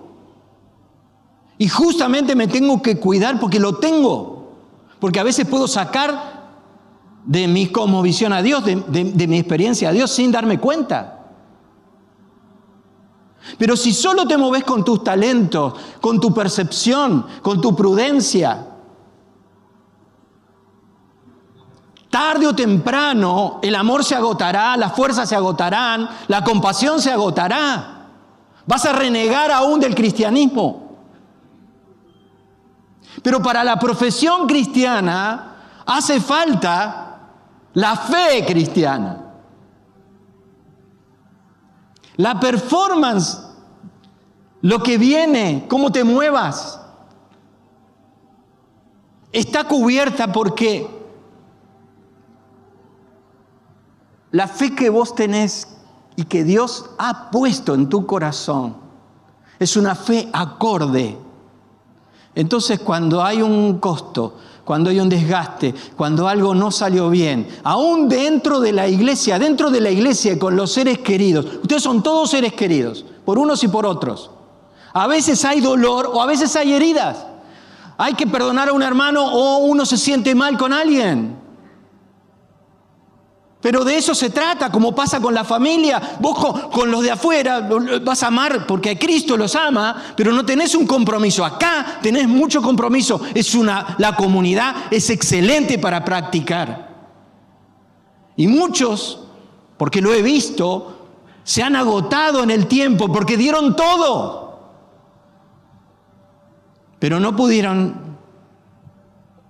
Y 1.63 1.69
justamente 1.69 2.35
me 2.35 2.49
tengo 2.49 2.83
que 2.83 2.99
cuidar 2.99 3.39
porque 3.39 3.61
lo 3.61 3.77
tengo. 3.77 4.51
Porque 4.99 5.21
a 5.21 5.23
veces 5.23 5.47
puedo 5.47 5.69
sacar 5.69 6.51
de 7.25 7.47
mi 7.47 7.71
visión 8.03 8.33
a 8.33 8.43
Dios, 8.43 8.65
de, 8.65 8.75
de 8.85 9.27
mi 9.29 9.39
experiencia 9.39 9.91
a 9.91 9.93
Dios 9.93 10.11
sin 10.11 10.33
darme 10.33 10.59
cuenta. 10.59 11.21
Pero 13.59 13.77
si 13.77 13.93
solo 13.93 14.27
te 14.27 14.37
moves 14.37 14.65
con 14.65 14.85
tus 14.85 15.05
talentos, 15.05 15.75
con 16.01 16.19
tu 16.19 16.35
percepción, 16.35 17.27
con 17.43 17.61
tu 17.61 17.77
prudencia, 17.77 18.67
tarde 22.11 22.49
o 22.49 22.57
temprano 22.57 23.61
el 23.63 23.77
amor 23.77 24.03
se 24.03 24.17
agotará, 24.17 24.77
las 24.77 24.97
fuerzas 24.97 25.29
se 25.29 25.37
agotarán, 25.37 26.09
la 26.27 26.43
compasión 26.43 27.01
se 27.01 27.13
agotará. 27.13 28.09
Vas 28.67 28.85
a 28.85 28.93
renegar 28.93 29.53
aún 29.53 29.79
del 29.79 29.95
cristianismo. 29.95 30.92
Pero 33.23 33.41
para 33.41 33.63
la 33.63 33.79
profesión 33.79 34.47
cristiana 34.47 35.57
hace 35.87 36.21
falta 36.21 37.21
la 37.75 37.97
fe 37.97 38.45
cristiana. 38.47 39.19
La 42.17 42.39
performance, 42.39 43.41
lo 44.61 44.83
que 44.83 44.99
viene, 44.99 45.67
cómo 45.69 45.91
te 45.91 46.05
muevas, 46.05 46.81
está 49.33 49.65
cubierta 49.65 50.31
porque 50.31 50.87
la 54.31 54.47
fe 54.47 54.75
que 54.75 54.91
vos 54.91 55.15
tenés 55.15 55.69
y 56.17 56.25
que 56.25 56.45
Dios 56.45 56.91
ha 56.99 57.31
puesto 57.31 57.75
en 57.75 57.89
tu 57.89 58.07
corazón 58.07 58.77
es 59.59 59.77
una 59.77 59.95
fe 59.95 60.29
acorde 60.33 61.19
entonces 62.35 62.81
cuando 62.81 63.23
hay 63.23 63.43
un 63.43 63.79
costo, 63.79 64.37
cuando 64.65 64.91
hay 64.91 65.01
un 65.01 65.09
desgaste, 65.09 65.75
cuando 65.97 66.29
algo 66.29 66.55
no 66.55 66.71
salió 66.71 67.11
bien, 67.11 67.47
aún 67.65 68.09
dentro 68.09 68.61
de 68.61 68.73
la 68.73 68.89
iglesia, 68.89 69.39
dentro 69.39 69.71
de 69.71 69.81
la 69.81 69.91
iglesia 69.91 70.39
con 70.39 70.57
los 70.57 70.73
seres 70.73 70.99
queridos, 70.99 71.47
ustedes 71.63 71.83
son 71.83 72.03
todos 72.03 72.31
seres 72.31 72.53
queridos, 72.53 73.05
por 73.25 73.39
unos 73.39 73.63
y 73.65 73.69
por 73.69 73.85
otros. 73.85 74.31
A 74.95 75.07
veces 75.07 75.45
hay 75.45 75.61
dolor 75.61 76.11
o 76.13 76.23
a 76.23 76.27
veces 76.27 76.55
hay 76.57 76.73
heridas. 76.73 77.27
Hay 77.99 78.15
que 78.15 78.27
perdonar 78.27 78.69
a 78.69 78.73
un 78.73 78.83
hermano 78.83 79.25
o 79.25 79.59
uno 79.59 79.87
se 79.87 79.97
siente 79.97 80.35
mal 80.35 80.57
con 80.59 80.73
alguien. 80.73 81.42
Pero 83.63 83.85
de 83.85 83.97
eso 83.97 84.13
se 84.13 84.31
trata, 84.31 84.73
como 84.73 84.93
pasa 84.93 85.21
con 85.21 85.33
la 85.33 85.45
familia. 85.45 86.17
Vos 86.19 86.37
con, 86.73 86.91
los 86.91 87.01
de 87.01 87.13
afuera 87.13 87.61
vas 88.03 88.25
a 88.25 88.27
amar 88.27 88.67
porque 88.67 88.99
Cristo 88.99 89.37
los 89.37 89.55
ama, 89.55 90.15
pero 90.17 90.33
no 90.33 90.45
tenés 90.45 90.75
un 90.75 90.85
compromiso. 90.85 91.45
Acá 91.45 92.01
tenés 92.03 92.27
mucho 92.27 92.61
compromiso. 92.61 93.21
Es 93.33 93.55
una, 93.55 93.95
la 93.99 94.17
comunidad 94.17 94.75
es 94.91 95.09
excelente 95.11 95.79
para 95.79 96.05
practicar. 96.05 96.91
Y 98.35 98.49
muchos, 98.49 99.29
porque 99.77 100.03
lo 100.03 100.13
he 100.13 100.23
visto, 100.23 101.11
se 101.45 101.63
han 101.63 101.77
agotado 101.77 102.43
en 102.43 102.51
el 102.51 102.67
tiempo 102.67 103.13
porque 103.13 103.37
dieron 103.37 103.77
todo. 103.77 104.73
Pero 106.99 107.21
no 107.21 107.37
pudieron, 107.37 108.17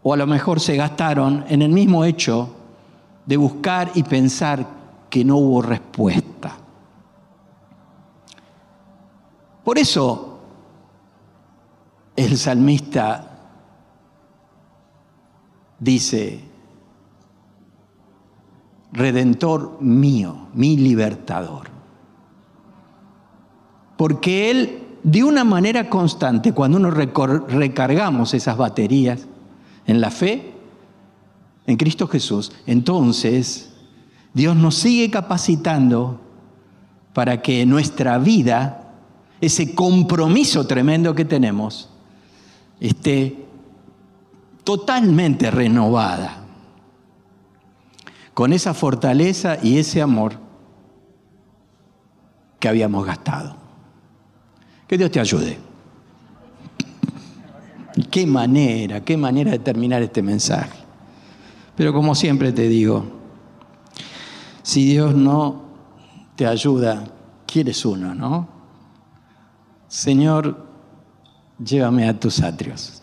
o 0.02 0.12
a 0.12 0.18
lo 0.18 0.26
mejor 0.26 0.60
se 0.60 0.76
gastaron 0.76 1.46
en 1.48 1.62
el 1.62 1.70
mismo 1.70 2.04
hecho 2.04 2.56
de 3.26 3.36
buscar 3.36 3.90
y 3.94 4.02
pensar 4.02 4.66
que 5.08 5.24
no 5.24 5.36
hubo 5.36 5.62
respuesta. 5.62 6.56
Por 9.64 9.78
eso 9.78 10.40
el 12.16 12.36
salmista 12.36 13.38
dice, 15.78 16.52
Redentor 18.92 19.80
mío, 19.80 20.48
mi 20.52 20.76
libertador. 20.76 21.68
Porque 23.96 24.50
Él, 24.50 24.98
de 25.02 25.24
una 25.24 25.44
manera 25.44 25.88
constante, 25.88 26.52
cuando 26.52 26.78
uno 26.78 26.90
recargamos 26.90 28.34
esas 28.34 28.56
baterías 28.56 29.26
en 29.86 30.00
la 30.00 30.10
fe, 30.10 30.51
en 31.66 31.76
Cristo 31.76 32.06
Jesús, 32.08 32.52
entonces 32.66 33.72
Dios 34.34 34.56
nos 34.56 34.76
sigue 34.76 35.10
capacitando 35.10 36.20
para 37.12 37.42
que 37.42 37.66
nuestra 37.66 38.18
vida, 38.18 38.94
ese 39.40 39.74
compromiso 39.74 40.66
tremendo 40.66 41.14
que 41.14 41.24
tenemos, 41.24 41.90
esté 42.80 43.44
totalmente 44.64 45.50
renovada, 45.50 46.38
con 48.34 48.52
esa 48.52 48.72
fortaleza 48.72 49.58
y 49.62 49.78
ese 49.78 50.00
amor 50.00 50.38
que 52.58 52.68
habíamos 52.68 53.04
gastado. 53.04 53.56
Que 54.88 54.96
Dios 54.96 55.10
te 55.10 55.20
ayude. 55.20 55.58
Qué 58.10 58.26
manera, 58.26 59.04
qué 59.04 59.16
manera 59.18 59.50
de 59.50 59.58
terminar 59.58 60.00
este 60.02 60.22
mensaje. 60.22 60.81
Pero 61.76 61.92
como 61.92 62.14
siempre 62.14 62.52
te 62.52 62.68
digo, 62.68 63.04
si 64.62 64.84
Dios 64.84 65.14
no 65.14 65.62
te 66.36 66.46
ayuda, 66.46 67.04
quieres 67.46 67.84
uno, 67.84 68.14
¿no? 68.14 68.48
Señor, 69.88 70.66
llévame 71.62 72.08
a 72.08 72.18
tus 72.18 72.42
atrios, 72.42 73.02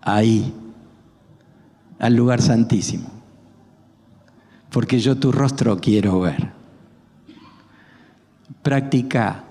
ahí, 0.00 0.52
al 1.98 2.14
lugar 2.14 2.40
santísimo, 2.40 3.08
porque 4.70 4.98
yo 4.98 5.16
tu 5.16 5.32
rostro 5.32 5.76
quiero 5.78 6.20
ver. 6.20 6.52
Practica, 8.62 9.44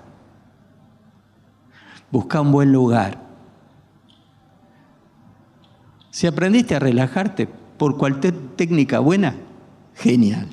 busca 2.10 2.40
un 2.40 2.52
buen 2.52 2.72
lugar 2.72 3.25
si 6.16 6.26
aprendiste 6.26 6.74
a 6.74 6.78
relajarte, 6.78 7.46
por 7.46 7.98
cualquier 7.98 8.32
técnica 8.56 9.00
buena, 9.00 9.36
genial. 9.94 10.48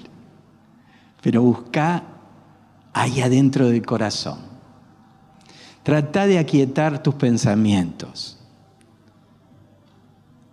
Pero 1.22 1.42
busca 1.42 2.04
ahí 2.92 3.22
adentro 3.22 3.70
del 3.70 3.86
corazón. 3.86 4.40
Trata 5.84 6.28
de 6.28 6.38
aquietar 6.38 7.02
tus 7.02 7.16
pensamientos. 7.16 8.38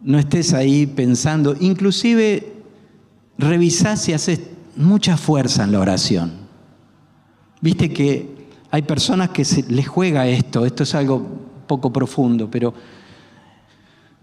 No 0.01 0.16
estés 0.16 0.55
ahí 0.55 0.87
pensando, 0.87 1.57
inclusive 1.59 2.62
revisá 3.37 3.96
si 3.96 4.12
haces 4.12 4.40
mucha 4.77 5.16
fuerza 5.16 5.64
en 5.64 5.73
la 5.73 5.81
oración. 5.81 6.35
Viste 7.61 7.92
que 7.92 8.46
hay 8.70 8.83
personas 8.83 9.31
que 9.31 9.44
se 9.44 9.64
les 9.64 9.88
juega 9.88 10.29
esto, 10.29 10.64
esto 10.64 10.85
es 10.85 10.94
algo 10.94 11.27
poco 11.66 11.92
profundo, 11.92 12.49
pero 12.49 12.73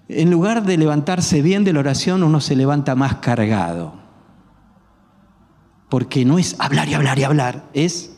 en 0.09 0.31
lugar 0.31 0.63
de 0.63 0.77
levantarse 0.77 1.41
bien 1.41 1.63
de 1.63 1.73
la 1.73 1.79
oración, 1.79 2.23
uno 2.23 2.39
se 2.39 2.55
levanta 2.55 2.95
más 2.95 3.15
cargado. 3.15 3.93
Porque 5.89 6.25
no 6.25 6.39
es 6.39 6.55
hablar 6.59 6.87
y 6.87 6.93
hablar 6.93 7.19
y 7.19 7.23
hablar, 7.23 7.65
es 7.73 8.17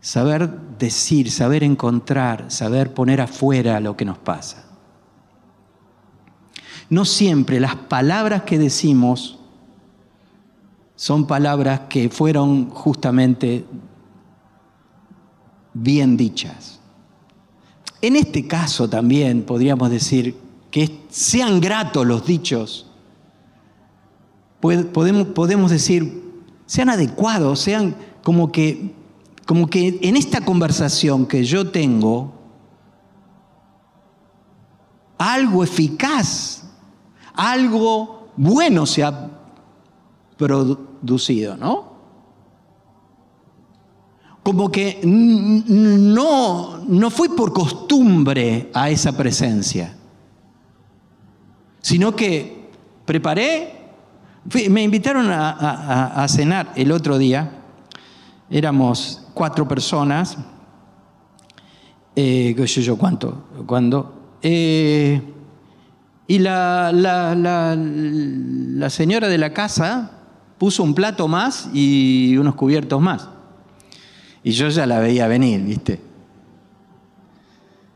saber 0.00 0.50
decir, 0.78 1.30
saber 1.30 1.62
encontrar, 1.62 2.50
saber 2.50 2.92
poner 2.94 3.20
afuera 3.20 3.78
lo 3.80 3.96
que 3.96 4.04
nos 4.04 4.18
pasa. 4.18 4.64
No 6.90 7.04
siempre 7.04 7.60
las 7.60 7.76
palabras 7.76 8.42
que 8.42 8.58
decimos 8.58 9.38
son 10.96 11.26
palabras 11.26 11.82
que 11.88 12.10
fueron 12.10 12.70
justamente 12.70 13.64
bien 15.72 16.16
dichas. 16.16 16.80
En 18.02 18.16
este 18.16 18.46
caso 18.46 18.90
también 18.90 19.44
podríamos 19.44 19.90
decir 19.90 20.36
que 20.72 21.04
sean 21.10 21.60
gratos 21.60 22.04
los 22.04 22.26
dichos. 22.26 22.86
Podemos, 24.58 25.28
podemos 25.28 25.70
decir, 25.70 26.42
sean 26.66 26.88
adecuados, 26.88 27.60
sean 27.60 27.94
como 28.24 28.50
que, 28.50 28.94
como 29.46 29.68
que 29.68 30.00
en 30.02 30.16
esta 30.16 30.40
conversación 30.40 31.26
que 31.26 31.44
yo 31.44 31.70
tengo, 31.70 32.32
algo 35.18 35.62
eficaz, 35.62 36.64
algo 37.34 38.28
bueno 38.36 38.86
se 38.86 39.04
ha 39.04 39.30
producido, 40.38 41.56
¿no? 41.56 41.92
Como 44.42 44.72
que 44.72 45.00
no, 45.04 46.78
no 46.78 47.10
fui 47.10 47.28
por 47.28 47.52
costumbre 47.52 48.70
a 48.72 48.88
esa 48.88 49.12
presencia 49.12 49.98
sino 51.82 52.16
que 52.16 52.70
preparé, 53.04 53.80
me 54.70 54.82
invitaron 54.82 55.26
a, 55.30 56.26
cenar 56.28 56.72
el 56.74 56.90
otro 56.92 57.18
día, 57.18 57.50
éramos 58.50 59.28
cuatro 59.34 59.68
personas, 59.68 60.38
eh, 62.16 62.54
qué 62.56 62.66
sé 62.66 62.80
yo 62.80 62.96
cuánto, 62.96 63.44
cuándo, 63.66 64.38
eh, 64.40 65.20
y 66.26 66.38
la, 66.38 66.90
la 66.92 68.90
señora 68.90 69.28
de 69.28 69.36
la 69.36 69.52
casa 69.52 70.12
puso 70.56 70.82
un 70.82 70.94
plato 70.94 71.28
más 71.28 71.68
y 71.74 72.36
unos 72.36 72.54
cubiertos 72.54 73.02
más. 73.02 73.28
Y 74.44 74.52
yo 74.52 74.68
ya 74.68 74.86
la 74.86 74.98
veía 75.00 75.26
venir, 75.26 75.60
¿viste? 75.62 76.00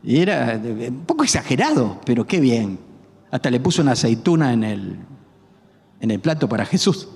Y 0.03 0.17
era 0.19 0.59
un 0.63 1.03
poco 1.05 1.23
exagerado, 1.23 1.99
pero 2.05 2.25
qué 2.25 2.39
bien. 2.39 2.86
Hasta 3.31 3.49
le 3.49 3.59
puso 3.59 3.81
una 3.81 3.91
aceituna 3.91 4.53
en 4.53 4.63
el, 4.63 4.99
en 5.99 6.11
el 6.11 6.19
plato 6.19 6.47
para 6.47 6.65
Jesús. 6.65 7.09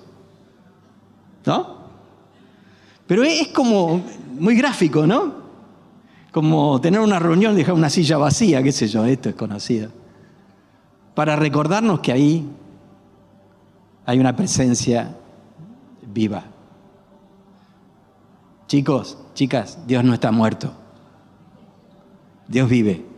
¿No? 1.46 1.82
Pero 3.08 3.24
es 3.24 3.48
como 3.50 4.02
muy 4.40 4.56
gráfico, 4.56 5.08
¿no? 5.08 5.42
Como 6.32 6.80
tener 6.80 7.00
una 7.00 7.20
reunión 7.20 7.54
y 7.54 7.58
dejar 7.58 7.76
una 7.76 7.90
silla 7.90 8.18
vacía, 8.18 8.64
qué 8.64 8.72
sé 8.72 8.88
yo, 8.88 9.06
esto 9.06 9.30
es 9.30 9.36
conocido. 9.36 9.90
Para 11.16 11.36
recordarnos 11.36 12.00
que 12.00 12.12
ahí 12.12 12.48
hay 14.06 14.20
una 14.20 14.36
presencia 14.36 15.16
viva. 16.14 16.44
Chicos, 18.68 19.18
chicas, 19.34 19.80
Dios 19.86 20.04
no 20.04 20.14
está 20.14 20.32
muerto. 20.32 20.74
Dios 22.48 22.70
vive 22.70 23.11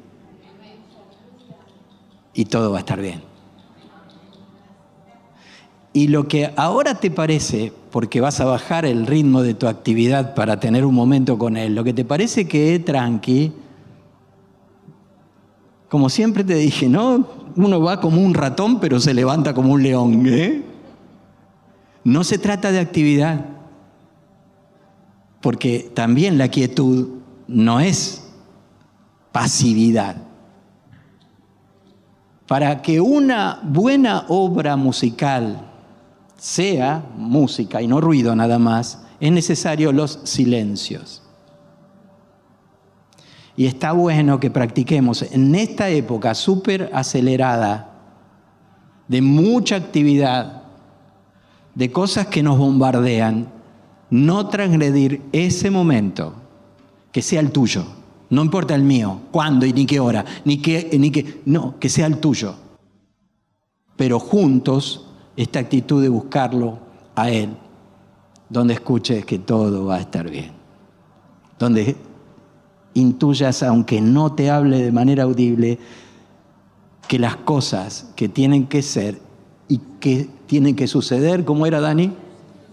y 2.33 2.45
todo 2.45 2.71
va 2.71 2.77
a 2.77 2.79
estar 2.79 2.99
bien. 2.99 3.21
Y 5.93 6.07
lo 6.07 6.27
que 6.27 6.51
ahora 6.55 6.95
te 6.95 7.11
parece, 7.11 7.71
porque 7.91 8.19
vas 8.19 8.39
a 8.41 8.45
bajar 8.45 8.83
el 8.85 9.05
ritmo 9.05 9.43
de 9.43 9.53
tu 9.53 9.67
actividad 9.67 10.33
para 10.33 10.59
tener 10.59 10.85
un 10.85 10.95
momento 10.95 11.37
con 11.37 11.55
Él, 11.55 11.75
lo 11.75 11.83
que 11.83 11.93
te 11.93 12.03
parece 12.03 12.47
que 12.47 12.75
es 12.75 12.83
tranqui, 12.83 13.53
como 15.87 16.09
siempre 16.09 16.43
te 16.43 16.55
dije, 16.55 16.89
¿no? 16.89 17.27
Uno 17.55 17.79
va 17.79 18.01
como 18.01 18.19
un 18.19 18.33
ratón, 18.33 18.79
pero 18.79 18.99
se 18.99 19.13
levanta 19.13 19.53
como 19.53 19.73
un 19.73 19.83
león. 19.83 20.25
¿eh? 20.25 20.63
No 22.03 22.23
se 22.23 22.39
trata 22.39 22.71
de 22.71 22.79
actividad, 22.79 23.45
porque 25.39 25.91
también 25.93 26.39
la 26.39 26.47
quietud 26.47 27.09
no 27.47 27.79
es 27.79 28.27
pasividad. 29.31 30.15
Para 32.47 32.81
que 32.81 32.99
una 32.99 33.59
buena 33.63 34.25
obra 34.27 34.75
musical 34.75 35.69
sea 36.37 37.05
música 37.15 37.81
y 37.81 37.87
no 37.87 38.01
ruido 38.01 38.35
nada 38.35 38.59
más, 38.59 39.05
es 39.19 39.31
necesario 39.31 39.93
los 39.93 40.19
silencios. 40.23 41.21
Y 43.55 43.65
está 43.67 43.91
bueno 43.91 44.39
que 44.39 44.49
practiquemos 44.49 45.21
en 45.21 45.55
esta 45.55 45.89
época 45.89 46.33
súper 46.33 46.89
acelerada, 46.93 47.91
de 49.07 49.21
mucha 49.21 49.75
actividad, 49.75 50.63
de 51.75 51.91
cosas 51.91 52.27
que 52.27 52.43
nos 52.43 52.57
bombardean, 52.57 53.47
no 54.09 54.47
transgredir 54.47 55.21
ese 55.31 55.71
momento, 55.71 56.33
que 57.11 57.21
sea 57.21 57.39
el 57.39 57.51
tuyo. 57.51 57.85
No 58.33 58.41
importa 58.41 58.73
el 58.73 58.81
mío, 58.81 59.21
cuándo 59.29 59.63
y 59.63 59.73
ni 59.73 59.85
qué 59.85 59.99
hora, 59.99 60.25
ni 60.43 60.57
qué, 60.57 60.89
ni 60.99 61.11
qué, 61.11 61.41
no, 61.45 61.77
que 61.79 61.87
sea 61.87 62.07
el 62.07 62.17
tuyo. 62.17 62.55
Pero 63.95 64.19
juntos, 64.19 65.05
esta 65.37 65.59
actitud 65.59 66.01
de 66.01 66.09
buscarlo 66.09 66.79
a 67.13 67.29
Él, 67.29 67.51
donde 68.49 68.73
escuches 68.73 69.23
que 69.23 69.37
todo 69.37 69.85
va 69.85 69.97
a 69.97 69.99
estar 69.99 70.31
bien. 70.31 70.51
Donde 71.59 71.95
intuyas, 72.95 73.61
aunque 73.61 74.01
no 74.01 74.33
te 74.33 74.49
hable 74.49 74.81
de 74.81 74.91
manera 74.91 75.25
audible, 75.25 75.77
que 77.07 77.19
las 77.19 77.35
cosas 77.35 78.13
que 78.15 78.29
tienen 78.29 78.65
que 78.65 78.81
ser 78.81 79.21
y 79.67 79.77
que 79.99 80.27
tienen 80.47 80.75
que 80.75 80.87
suceder, 80.87 81.45
como 81.45 81.67
era 81.67 81.79
Dani, 81.79 82.11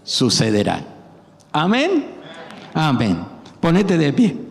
sucederán. 0.03 0.87
Amén. 1.51 2.07
Amén. 2.73 3.19
Ponete 3.59 3.99
de 3.99 4.11
pie. 4.11 4.50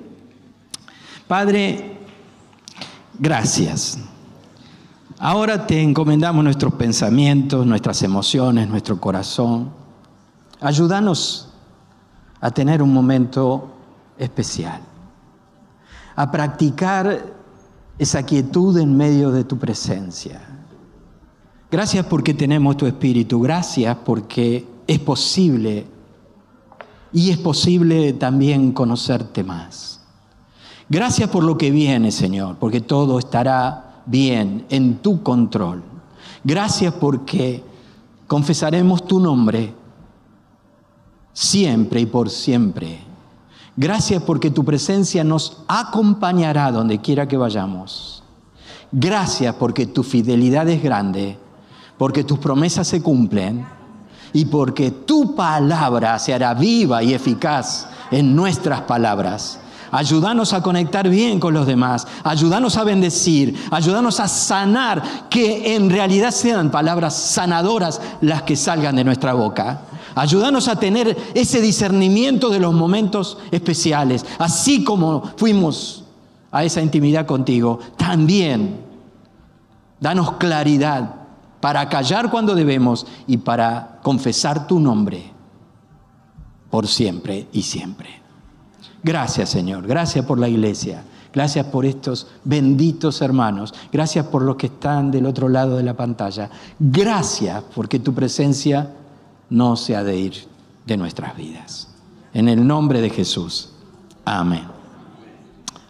Padre, 1.31 1.97
gracias. 3.17 3.97
Ahora 5.17 5.65
te 5.65 5.81
encomendamos 5.81 6.43
nuestros 6.43 6.75
pensamientos, 6.75 7.65
nuestras 7.65 8.03
emociones, 8.03 8.69
nuestro 8.69 9.01
corazón. 9.01 9.71
Ayúdanos 10.61 11.53
a 12.41 12.51
tener 12.51 12.83
un 12.83 12.93
momento 12.93 13.77
especial, 14.19 14.81
a 16.17 16.33
practicar 16.33 17.27
esa 17.97 18.25
quietud 18.25 18.77
en 18.79 18.97
medio 18.97 19.31
de 19.31 19.45
tu 19.45 19.57
presencia. 19.57 20.41
Gracias 21.71 22.07
porque 22.07 22.35
tenemos 22.35 22.77
tu 22.77 22.87
espíritu, 22.87 23.41
gracias 23.41 23.97
porque 24.05 24.67
es 24.89 24.99
posible 24.99 25.87
y 27.13 27.31
es 27.31 27.39
posible 27.39 28.15
también 28.15 28.73
conocerte 28.73 29.45
más. 29.45 30.00
Gracias 30.91 31.31
por 31.31 31.45
lo 31.45 31.57
que 31.57 31.71
viene, 31.71 32.11
Señor, 32.11 32.57
porque 32.59 32.81
todo 32.81 33.21
estará 33.21 34.03
bien 34.07 34.67
en 34.71 34.97
tu 34.97 35.23
control. 35.23 35.85
Gracias 36.43 36.93
porque 36.95 37.63
confesaremos 38.27 39.07
tu 39.07 39.21
nombre 39.21 39.73
siempre 41.33 42.01
y 42.01 42.07
por 42.07 42.29
siempre. 42.29 42.99
Gracias 43.77 44.21
porque 44.25 44.51
tu 44.51 44.65
presencia 44.65 45.23
nos 45.23 45.59
acompañará 45.69 46.73
donde 46.73 47.01
quiera 47.01 47.29
que 47.29 47.37
vayamos. 47.37 48.25
Gracias 48.91 49.55
porque 49.55 49.87
tu 49.87 50.03
fidelidad 50.03 50.69
es 50.69 50.83
grande, 50.83 51.39
porque 51.99 52.25
tus 52.25 52.41
promesas 52.41 52.89
se 52.89 53.01
cumplen 53.01 53.65
y 54.33 54.47
porque 54.47 54.91
tu 54.91 55.37
palabra 55.37 56.19
se 56.19 56.35
hará 56.35 56.53
viva 56.53 57.01
y 57.05 57.15
eficaz 57.15 57.87
en 58.11 58.35
nuestras 58.35 58.81
palabras 58.81 59.61
Ayúdanos 59.93 60.53
a 60.53 60.63
conectar 60.63 61.09
bien 61.09 61.41
con 61.41 61.55
los 61.55 61.67
demás. 61.67 62.07
Ayúdanos 62.23 62.77
a 62.77 62.85
bendecir. 62.85 63.57
Ayúdanos 63.71 64.21
a 64.21 64.29
sanar. 64.29 65.29
Que 65.29 65.75
en 65.75 65.91
realidad 65.91 66.31
sean 66.31 66.71
palabras 66.71 67.15
sanadoras 67.15 68.01
las 68.21 68.43
que 68.43 68.57
salgan 68.57 68.97
de 68.97 69.05
nuestra 69.05 69.35
boca. 69.35 69.83
Ayúdanos 70.15 70.69
a 70.69 70.77
tener 70.77 71.17
ese 71.35 71.61
discernimiento 71.61 72.51
de 72.51 72.61
los 72.61 72.75
momentos 72.75 73.39
especiales. 73.51 74.25
Así 74.39 74.85
como 74.85 75.23
fuimos 75.37 76.05
a 76.53 76.65
esa 76.65 76.81
intimidad 76.81 77.27
contigo, 77.27 77.79
también 77.97 78.81
danos 80.01 80.33
claridad 80.33 81.15
para 81.61 81.89
callar 81.89 82.31
cuando 82.31 82.55
debemos 82.55 83.07
y 83.27 83.37
para 83.37 83.99
confesar 84.03 84.67
tu 84.67 84.81
nombre 84.81 85.31
por 86.71 86.87
siempre 86.89 87.49
y 87.53 87.63
siempre. 87.63 88.20
Gracias 89.03 89.49
Señor, 89.51 89.87
gracias 89.87 90.25
por 90.25 90.39
la 90.39 90.49
iglesia, 90.49 91.03
gracias 91.33 91.67
por 91.67 91.87
estos 91.87 92.27
benditos 92.45 93.23
hermanos, 93.23 93.73
gracias 93.93 94.27
por 94.27 94.43
los 94.43 94.57
que 94.57 94.67
están 94.67 95.11
del 95.11 95.27
otro 95.27 95.49
lado 95.49 95.77
de 95.77 95.83
la 95.83 95.95
pantalla, 95.95 96.51
gracias 96.79 97.63
porque 97.75 97.99
tu 97.99 98.13
presencia 98.13 98.91
no 99.49 99.77
se 99.77 99.97
ha 99.97 100.05
de 100.05 100.17
ir 100.17 100.35
de 100.87 100.97
nuestras 100.97 101.37
vidas. 101.37 101.89
En 102.33 102.49
el 102.49 102.67
nombre 102.67 103.01
de 103.01 103.11
Jesús. 103.11 103.71
Amén. 104.25 104.65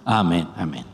Amén, 0.05 0.49
amén. 0.57 0.90